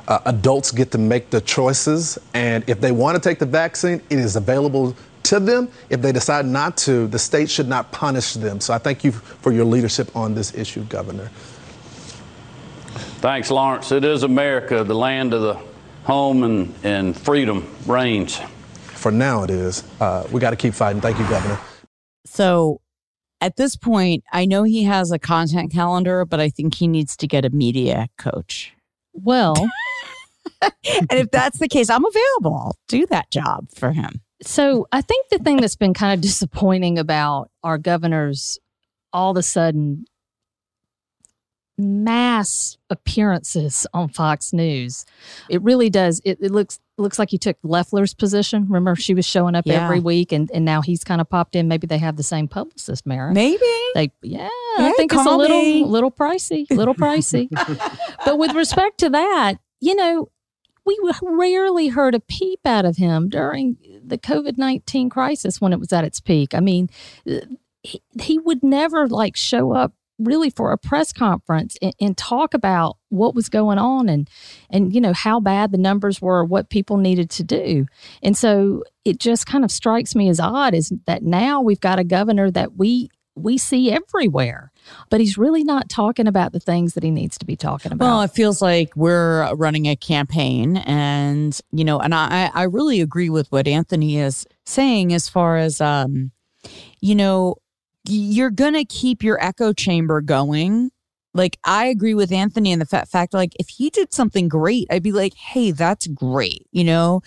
Uh, 0.10 0.20
adults 0.26 0.72
get 0.72 0.90
to 0.92 0.98
make 0.98 1.30
the 1.30 1.40
choices, 1.40 2.18
and 2.34 2.68
if 2.68 2.82
they 2.82 2.92
want 2.92 3.16
to 3.16 3.22
take 3.22 3.38
the 3.38 3.46
vaccine, 3.46 4.02
it 4.10 4.18
is 4.18 4.36
available 4.36 4.96
to 5.22 5.40
them. 5.40 5.70
If 5.92 6.02
they 6.02 6.12
decide 6.12 6.48
not 6.48 6.76
to, 6.78 7.06
the 7.06 7.20
state 7.20 7.48
should 7.48 7.68
not 7.68 7.92
punish 7.92 8.34
them. 8.34 8.60
So 8.60 8.74
I 8.74 8.80
thank 8.80 9.04
you 9.04 9.12
for 9.12 9.52
your 9.52 9.66
leadership 9.66 10.16
on 10.16 10.34
this 10.34 10.56
issue, 10.56 10.84
Governor. 10.86 11.30
Thanks, 13.22 13.52
Lawrence. 13.52 13.92
It 13.92 14.04
is 14.04 14.24
America, 14.24 14.84
the 14.84 14.96
land 14.96 15.32
of 15.32 15.42
the 15.42 15.60
home 16.06 16.44
and, 16.44 16.74
and 16.84 17.16
freedom 17.16 17.72
reigns. 17.86 18.40
For 18.82 19.12
now, 19.12 19.44
it 19.44 19.52
is. 19.52 19.84
Uh, 20.02 20.28
we 20.32 20.40
got 20.40 20.50
to 20.50 20.56
keep 20.56 20.74
fighting. 20.74 21.02
Thank 21.02 21.20
you, 21.20 21.30
Governor. 21.30 21.60
So 22.26 22.82
at 23.42 23.58
this 23.58 23.76
point, 23.76 24.24
I 24.34 24.46
know 24.46 24.64
he 24.64 24.84
has 24.86 25.12
a 25.12 25.20
content 25.20 25.72
calendar, 25.72 26.26
but 26.26 26.40
I 26.40 26.50
think 26.50 26.76
he 26.76 26.88
needs 26.88 27.16
to 27.18 27.28
get 27.28 27.46
a 27.46 27.52
media 27.52 28.08
coach. 28.18 28.74
Well, 29.14 29.56
and 30.62 31.08
if 31.12 31.32
that's 31.32 31.60
the 31.60 31.68
case, 31.68 31.90
I'm 31.90 32.06
available. 32.06 32.56
I'll 32.58 32.78
do 32.88 33.06
that 33.08 33.32
job 33.32 33.68
for 33.76 33.92
him. 33.92 34.22
So 34.42 34.88
I 34.92 35.02
think 35.02 35.28
the 35.30 35.40
thing 35.40 35.58
that's 35.58 35.76
been 35.76 35.94
kind 35.94 36.14
of 36.14 36.22
disappointing 36.22 36.98
about 36.98 37.50
our 37.64 37.78
governors 37.78 38.58
all 39.12 39.32
of 39.32 39.38
a 39.38 39.44
sudden 39.44 40.06
mass 41.78 42.78
appearances 42.90 43.88
on 43.94 44.10
Fox 44.10 44.52
News. 44.52 45.06
It 45.50 45.62
really 45.62 45.90
does. 45.90 46.22
It, 46.26 46.38
it 46.42 46.52
looks 46.52 46.80
looks 46.98 47.18
like 47.18 47.30
he 47.30 47.38
took 47.38 47.58
Loeffler's 47.64 48.14
position. 48.14 48.66
Remember, 48.68 48.96
she 48.98 49.14
was 49.14 49.26
showing 49.26 49.56
up 49.56 49.66
Yeah. 49.66 49.86
every 49.86 50.02
week, 50.02 50.34
and, 50.34 50.52
and 50.54 50.66
now 50.66 50.82
he's 50.82 51.06
kind 51.06 51.22
of 51.22 51.30
popped 51.30 51.56
in. 51.56 51.70
Maybe 51.70 51.88
they 51.88 51.98
have 51.98 52.18
the 52.18 52.24
same 52.24 52.50
publicist, 52.50 53.06
Mara. 53.06 53.34
Maybe. 53.34 53.64
They, 53.96 54.12
yeah, 54.22 54.50
I 54.78 54.94
think 54.98 55.14
it's 55.14 55.26
a 55.26 55.36
little 55.36 55.62
me. 55.62 55.86
little 55.86 56.12
pricey, 56.12 56.70
little 56.70 56.94
pricey. 56.96 57.48
but 58.26 58.38
with 58.38 58.54
respect 58.54 58.98
to 59.00 59.10
that, 59.12 59.56
you 59.80 59.96
know, 59.96 60.30
we 60.86 60.98
rarely 61.22 61.90
heard 61.90 62.16
a 62.16 62.20
peep 62.20 62.62
out 62.66 62.86
of 62.86 62.98
him 62.98 63.30
during 63.30 63.78
the 64.04 64.18
COVID 64.18 64.58
nineteen 64.58 65.10
crisis 65.10 65.62
when 65.62 65.74
it 65.74 65.80
was 65.80 65.94
at 65.94 66.04
its 66.04 66.20
peak. 66.20 66.56
I 66.56 66.60
mean, 66.60 66.90
he, 67.84 68.02
he 68.22 68.40
would 68.40 68.64
never 68.64 69.08
like 69.08 69.36
show 69.36 69.74
up 69.74 69.94
really 70.20 70.50
for 70.50 70.72
a 70.72 70.78
press 70.78 71.14
conference 71.14 71.78
and, 71.82 71.94
and 72.00 72.18
talk 72.18 72.54
about 72.54 72.98
what 73.08 73.34
was 73.34 73.50
going 73.50 73.78
on 73.78 74.10
and 74.10 74.30
and 74.70 74.94
you 74.94 75.00
know 75.02 75.14
how 75.14 75.40
bad 75.40 75.72
the 75.72 75.78
numbers 75.78 76.22
were 76.22 76.44
what 76.44 76.70
people 76.70 76.98
needed 76.98 77.30
to 77.30 77.44
do 77.44 77.86
and 78.22 78.38
so 78.38 78.84
it 79.06 79.18
just 79.18 79.48
kind 79.48 79.64
of 79.64 79.72
strikes 79.72 80.16
me 80.16 80.30
as 80.30 80.40
odd 80.40 80.74
is 80.74 80.92
that 81.08 81.24
now 81.24 81.62
we've 81.62 81.80
got 81.80 82.00
a 82.00 82.04
governor 82.04 82.52
that 82.52 82.76
we 82.76 83.10
we 83.36 83.58
see 83.58 83.92
everywhere 83.92 84.69
but 85.10 85.20
he's 85.20 85.38
really 85.38 85.64
not 85.64 85.90
talking 85.90 86.28
about 86.28 86.52
the 86.52 86.60
things 86.60 86.94
that 86.94 87.04
he 87.04 87.12
needs 87.12 87.38
to 87.38 87.46
be 87.46 87.56
talking 87.56 87.92
about 87.92 88.06
Well, 88.06 88.22
it 88.22 88.32
feels 88.32 88.62
like 88.62 88.96
we're 88.96 89.54
running 89.56 89.86
a 89.88 89.96
campaign, 89.96 90.78
and 90.78 91.60
you 91.72 91.84
know, 91.84 92.00
and 92.00 92.14
I 92.14 92.52
I 92.54 92.64
really 92.64 93.02
agree 93.02 93.30
with 93.30 93.52
what 93.52 93.68
Anthony 93.68 94.18
is 94.18 94.46
saying 94.66 95.14
as 95.14 95.30
far 95.30 95.58
as 95.58 95.82
um, 95.82 96.32
you 97.02 97.16
know, 97.16 97.56
you're 98.08 98.52
gonna 98.52 98.86
keep 98.86 99.24
your 99.24 99.44
echo 99.44 99.74
chamber 99.74 100.22
going. 100.22 100.92
Like 101.34 101.58
I 101.64 101.86
agree 101.86 102.16
with 102.16 102.32
Anthony 102.32 102.72
in 102.72 102.80
the 102.80 102.86
fa- 102.86 103.06
fact, 103.06 103.34
like 103.34 103.54
if 103.60 103.70
he 103.70 103.90
did 103.90 104.14
something 104.14 104.48
great, 104.48 104.88
I'd 104.90 105.04
be 105.04 105.12
like, 105.12 105.36
hey, 105.36 105.72
that's 105.72 106.08
great. 106.08 106.66
You 106.72 106.84
know, 106.84 107.22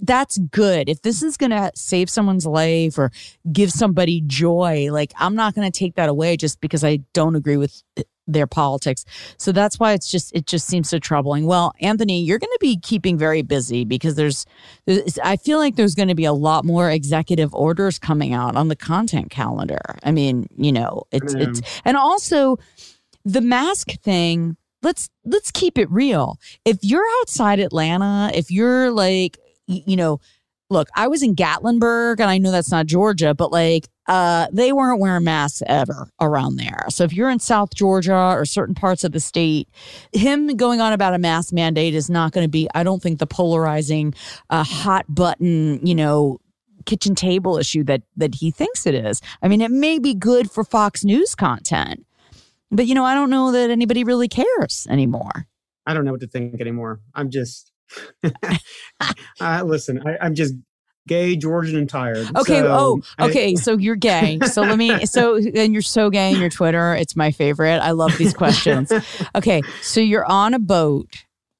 that's 0.00 0.38
good. 0.38 0.88
If 0.88 1.02
this 1.02 1.22
is 1.22 1.36
gonna 1.36 1.70
save 1.74 2.10
someone's 2.10 2.46
life 2.46 2.98
or 2.98 3.10
give 3.52 3.70
somebody 3.70 4.22
joy, 4.26 4.88
like 4.90 5.12
I'm 5.18 5.34
not 5.34 5.54
gonna 5.54 5.70
take 5.70 5.94
that 5.96 6.08
away 6.08 6.36
just 6.36 6.60
because 6.60 6.84
I 6.84 7.00
don't 7.12 7.36
agree 7.36 7.56
with 7.56 7.82
their 8.32 8.46
politics. 8.46 9.04
So 9.36 9.52
that's 9.52 9.78
why 9.78 9.92
it's 9.92 10.10
just 10.10 10.34
it 10.34 10.46
just 10.46 10.66
seems 10.66 10.88
so 10.88 10.98
troubling. 10.98 11.46
Well, 11.46 11.72
Anthony, 11.80 12.22
you're 12.22 12.38
going 12.38 12.52
to 12.52 12.58
be 12.60 12.78
keeping 12.78 13.18
very 13.18 13.42
busy 13.42 13.84
because 13.84 14.14
there's, 14.14 14.46
there's 14.86 15.18
I 15.18 15.36
feel 15.36 15.58
like 15.58 15.76
there's 15.76 15.94
going 15.94 16.08
to 16.08 16.14
be 16.14 16.24
a 16.24 16.32
lot 16.32 16.64
more 16.64 16.90
executive 16.90 17.54
orders 17.54 17.98
coming 17.98 18.32
out 18.32 18.56
on 18.56 18.68
the 18.68 18.76
content 18.76 19.30
calendar. 19.30 19.80
I 20.02 20.12
mean, 20.12 20.48
you 20.56 20.72
know, 20.72 21.04
it's 21.12 21.34
it's 21.34 21.60
and 21.84 21.96
also 21.96 22.58
the 23.24 23.40
mask 23.40 23.90
thing, 24.02 24.56
let's 24.82 25.10
let's 25.24 25.50
keep 25.50 25.78
it 25.78 25.90
real. 25.90 26.38
If 26.64 26.78
you're 26.82 27.06
outside 27.20 27.60
Atlanta, 27.60 28.30
if 28.34 28.50
you're 28.50 28.90
like 28.90 29.38
you 29.70 29.96
know, 29.96 30.20
look, 30.68 30.88
I 30.94 31.08
was 31.08 31.22
in 31.22 31.34
Gatlinburg 31.34 32.20
and 32.20 32.30
I 32.30 32.38
know 32.38 32.50
that's 32.50 32.70
not 32.70 32.86
Georgia, 32.86 33.34
but 33.34 33.52
like 33.52 33.88
uh 34.06 34.48
they 34.52 34.72
weren't 34.72 35.00
wearing 35.00 35.24
masks 35.24 35.62
ever 35.66 36.08
around 36.20 36.56
there. 36.56 36.86
So 36.88 37.04
if 37.04 37.12
you're 37.12 37.30
in 37.30 37.38
South 37.38 37.74
Georgia 37.74 38.14
or 38.14 38.44
certain 38.44 38.74
parts 38.74 39.04
of 39.04 39.12
the 39.12 39.20
state, 39.20 39.68
him 40.12 40.56
going 40.56 40.80
on 40.80 40.92
about 40.92 41.14
a 41.14 41.18
mask 41.18 41.52
mandate 41.52 41.94
is 41.94 42.10
not 42.10 42.32
going 42.32 42.44
to 42.44 42.50
be 42.50 42.68
I 42.74 42.82
don't 42.82 43.02
think 43.02 43.18
the 43.18 43.26
polarizing 43.26 44.14
uh 44.48 44.64
hot 44.64 45.06
button, 45.08 45.84
you 45.86 45.94
know, 45.94 46.38
kitchen 46.86 47.14
table 47.14 47.58
issue 47.58 47.84
that 47.84 48.02
that 48.16 48.36
he 48.36 48.50
thinks 48.50 48.86
it 48.86 48.94
is. 48.94 49.20
I 49.42 49.48
mean, 49.48 49.60
it 49.60 49.70
may 49.70 49.98
be 49.98 50.14
good 50.14 50.50
for 50.50 50.64
Fox 50.64 51.04
News 51.04 51.34
content. 51.34 52.06
But 52.70 52.86
you 52.86 52.94
know, 52.94 53.04
I 53.04 53.14
don't 53.14 53.30
know 53.30 53.52
that 53.52 53.70
anybody 53.70 54.04
really 54.04 54.28
cares 54.28 54.86
anymore. 54.88 55.46
I 55.86 55.94
don't 55.94 56.04
know 56.04 56.12
what 56.12 56.20
to 56.20 56.28
think 56.28 56.60
anymore. 56.60 57.00
I'm 57.14 57.30
just, 57.30 57.69
uh, 59.40 59.62
listen, 59.64 60.00
I, 60.06 60.16
I'm 60.20 60.34
just 60.34 60.54
gay, 61.08 61.34
Georgian, 61.36 61.76
and 61.76 61.88
tired. 61.88 62.28
Okay. 62.36 62.60
So, 62.60 62.66
oh, 62.70 63.02
I- 63.18 63.28
okay. 63.28 63.56
so 63.56 63.76
you're 63.76 63.96
gay. 63.96 64.38
So 64.40 64.62
let 64.62 64.78
me. 64.78 65.04
So 65.06 65.36
and 65.36 65.72
you're 65.72 65.82
so 65.82 66.10
gay 66.10 66.32
in 66.32 66.40
your 66.40 66.50
Twitter. 66.50 66.94
It's 66.94 67.16
my 67.16 67.30
favorite. 67.32 67.78
I 67.80 67.90
love 67.92 68.16
these 68.18 68.34
questions. 68.34 68.92
Okay. 69.34 69.62
So 69.82 70.00
you're 70.00 70.24
on 70.26 70.54
a 70.54 70.58
boat. 70.58 71.08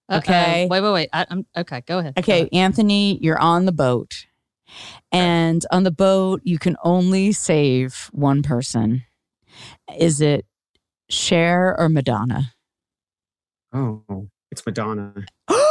Uh-oh. 0.08 0.18
okay. 0.18 0.66
wait 0.68 0.80
wait 0.80 0.92
wait 0.92 1.08
I, 1.12 1.24
I'm 1.30 1.46
okay 1.56 1.82
go 1.86 2.00
ahead 2.00 2.16
Go 2.16 2.20
Okay, 2.20 2.38
ahead. 2.40 2.48
Anthony, 2.52 3.16
you're 3.22 3.38
on 3.38 3.64
the 3.64 3.70
boat, 3.72 4.26
and 5.12 5.64
on 5.70 5.84
the 5.84 5.92
boat 5.92 6.40
you 6.42 6.58
can 6.58 6.76
only 6.82 7.30
save 7.30 8.08
one 8.12 8.42
person. 8.42 9.04
Is 9.96 10.20
it 10.20 10.46
Cher 11.08 11.76
or 11.78 11.88
Madonna? 11.88 12.52
oh, 13.72 14.28
it's 14.50 14.66
Madonna. 14.66 15.14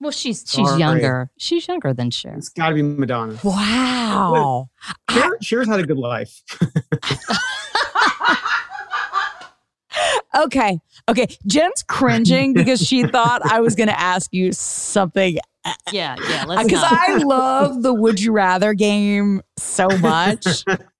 well 0.00 0.10
she's 0.12 0.44
she's 0.48 0.66
Sorry. 0.68 0.78
younger 0.80 1.30
she's 1.38 1.66
younger 1.68 1.92
than 1.92 2.10
Cher 2.10 2.34
It's 2.36 2.48
got 2.48 2.68
to 2.70 2.74
be 2.74 2.82
Madonna. 2.82 3.38
wow. 3.44 4.68
Cher, 5.10 5.38
Cher's 5.42 5.68
had 5.68 5.80
a 5.80 5.86
good 5.86 5.98
life. 5.98 6.42
Okay. 10.36 10.78
Okay. 11.08 11.26
Jen's 11.46 11.82
cringing 11.82 12.52
because 12.54 12.80
she 12.80 13.02
thought 13.04 13.42
I 13.44 13.60
was 13.60 13.74
going 13.74 13.88
to 13.88 13.98
ask 13.98 14.32
you 14.32 14.52
something 14.52 15.38
yeah 15.92 16.16
yeah 16.30 16.44
because. 16.46 16.82
Uh, 16.82 16.88
I 16.90 17.16
love 17.24 17.82
the 17.82 17.92
Would 17.92 18.20
You 18.20 18.32
Rather 18.32 18.72
game 18.74 19.42
so 19.58 19.88
much. 19.98 20.46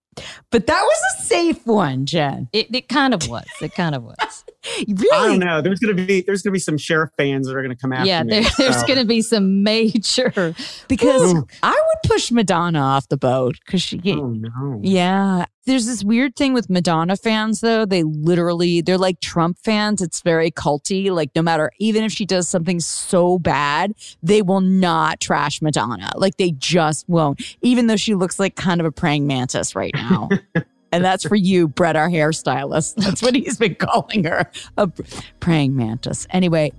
But 0.50 0.66
that 0.66 0.82
was 0.82 0.98
a 1.18 1.22
safe 1.24 1.66
one, 1.66 2.06
Jen. 2.06 2.48
it, 2.52 2.74
it 2.74 2.88
kind 2.88 3.14
of 3.14 3.28
was 3.28 3.46
it 3.60 3.74
kind 3.74 3.94
of 3.94 4.02
was 4.04 4.16
Really? 4.86 5.08
I 5.12 5.26
don't 5.28 5.38
know. 5.38 5.60
There's 5.62 5.78
gonna 5.80 5.94
be 5.94 6.22
there's 6.22 6.42
gonna 6.42 6.52
be 6.52 6.58
some 6.58 6.76
Cher 6.78 7.12
fans 7.16 7.46
that 7.46 7.56
are 7.56 7.62
gonna 7.62 7.76
come 7.76 7.92
after 7.92 8.06
yeah 8.06 8.22
me. 8.22 8.30
there, 8.40 8.42
there's 8.58 8.80
so- 8.80 8.86
going 8.86 8.98
to 8.98 9.04
be 9.04 9.22
some 9.22 9.62
major 9.62 10.54
Because 10.88 11.32
Ooh. 11.34 11.46
I 11.62 11.70
would 11.70 12.10
push 12.10 12.30
Madonna 12.30 12.80
off 12.80 13.08
the 13.08 13.16
boat 13.16 13.56
because 13.64 13.80
she, 13.82 14.00
Oh 14.06 14.28
no. 14.30 14.80
yeah. 14.82 15.46
There's 15.68 15.84
this 15.84 16.02
weird 16.02 16.34
thing 16.34 16.54
with 16.54 16.70
Madonna 16.70 17.14
fans, 17.14 17.60
though. 17.60 17.84
They 17.84 18.02
literally, 18.02 18.80
they're 18.80 18.96
like 18.96 19.20
Trump 19.20 19.58
fans. 19.58 20.00
It's 20.00 20.22
very 20.22 20.50
culty. 20.50 21.10
Like, 21.10 21.30
no 21.36 21.42
matter, 21.42 21.70
even 21.78 22.04
if 22.04 22.10
she 22.10 22.24
does 22.24 22.48
something 22.48 22.80
so 22.80 23.38
bad, 23.38 23.92
they 24.22 24.40
will 24.40 24.62
not 24.62 25.20
trash 25.20 25.60
Madonna. 25.60 26.10
Like, 26.16 26.38
they 26.38 26.52
just 26.52 27.06
won't, 27.06 27.42
even 27.60 27.86
though 27.86 27.96
she 27.96 28.14
looks 28.14 28.38
like 28.38 28.56
kind 28.56 28.80
of 28.80 28.86
a 28.86 28.90
praying 28.90 29.26
mantis 29.26 29.76
right 29.76 29.92
now. 29.92 30.30
and 30.90 31.04
that's 31.04 31.28
for 31.28 31.36
you, 31.36 31.68
Brett, 31.68 31.96
our 31.96 32.08
hairstylist. 32.08 32.94
That's 32.94 33.20
what 33.20 33.34
he's 33.34 33.58
been 33.58 33.74
calling 33.74 34.24
her 34.24 34.50
a 34.78 34.90
praying 35.38 35.76
mantis. 35.76 36.26
Anyway, 36.30 36.72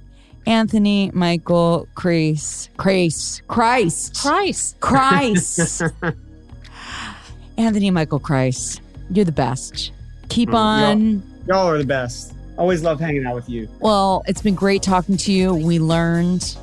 Anthony, 0.48 1.12
Michael, 1.14 1.88
Chris, 1.94 2.70
Chris, 2.78 3.44
Christ, 3.48 4.20
Christ 4.20 4.80
Christ. 4.80 5.84
Anthony 7.60 7.92
Michael 7.92 8.20
Christ, 8.20 8.82
you're 9.12 9.26
the 9.26 9.32
best. 9.34 9.92
Keep 10.30 10.50
Mm, 10.50 10.54
on. 10.56 11.24
Y'all 11.48 11.68
are 11.68 11.78
the 11.78 11.84
best. 11.84 12.34
Always 12.58 12.82
love 12.84 13.00
hanging 13.02 13.26
out 13.26 13.36
with 13.36 13.50
you. 13.50 13.68
Well, 13.82 14.24
it's 14.28 14.42
been 14.42 14.56
great 14.56 14.82
talking 14.82 15.18
to 15.18 15.32
you. 15.34 15.54
We 15.54 15.78
learned, 15.80 16.56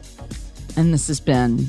and 0.77 0.95
this 0.95 1.07
has 1.09 1.21
been, 1.21 1.69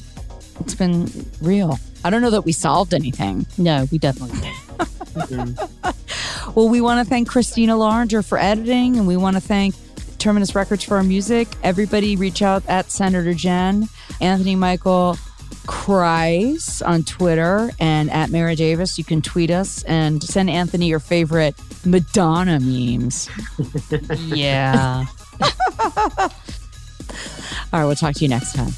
it's 0.61 0.75
been 0.75 1.11
real. 1.41 1.77
I 2.05 2.09
don't 2.09 2.21
know 2.21 2.29
that 2.29 2.43
we 2.45 2.53
solved 2.53 2.93
anything. 2.93 3.45
no 3.57 3.87
we 3.91 3.97
definitely 3.97 4.39
did 4.39 4.53
Mhm. 5.17 6.55
Well, 6.55 6.69
we 6.69 6.79
want 6.79 7.03
to 7.05 7.09
thank 7.09 7.27
Christina 7.27 7.75
Larger 7.75 8.21
for 8.21 8.37
editing, 8.37 8.95
and 8.97 9.07
we 9.07 9.17
want 9.17 9.35
to 9.35 9.41
thank 9.41 9.75
Terminus 10.19 10.55
Records 10.55 10.83
for 10.83 10.95
our 10.97 11.03
music. 11.03 11.47
Everybody 11.63 12.15
reach 12.15 12.41
out 12.41 12.63
at 12.69 12.91
Senator 12.91 13.33
Jen, 13.33 13.89
Anthony 14.21 14.55
Michael 14.55 15.17
Kreis 15.67 16.85
on 16.85 17.03
Twitter, 17.03 17.71
and 17.79 18.09
at 18.09 18.31
Mara 18.31 18.55
Davis. 18.55 18.97
You 18.97 19.03
can 19.03 19.21
tweet 19.21 19.51
us 19.51 19.83
and 19.83 20.23
send 20.23 20.49
Anthony 20.49 20.87
your 20.87 20.99
favorite 20.99 21.55
Madonna 21.85 22.59
memes. 22.59 23.29
yeah 24.19 25.05
All 27.73 27.81
right, 27.81 27.85
we'll 27.85 27.95
talk 27.95 28.15
to 28.15 28.21
you 28.21 28.29
next 28.29 28.53
time. 28.53 28.71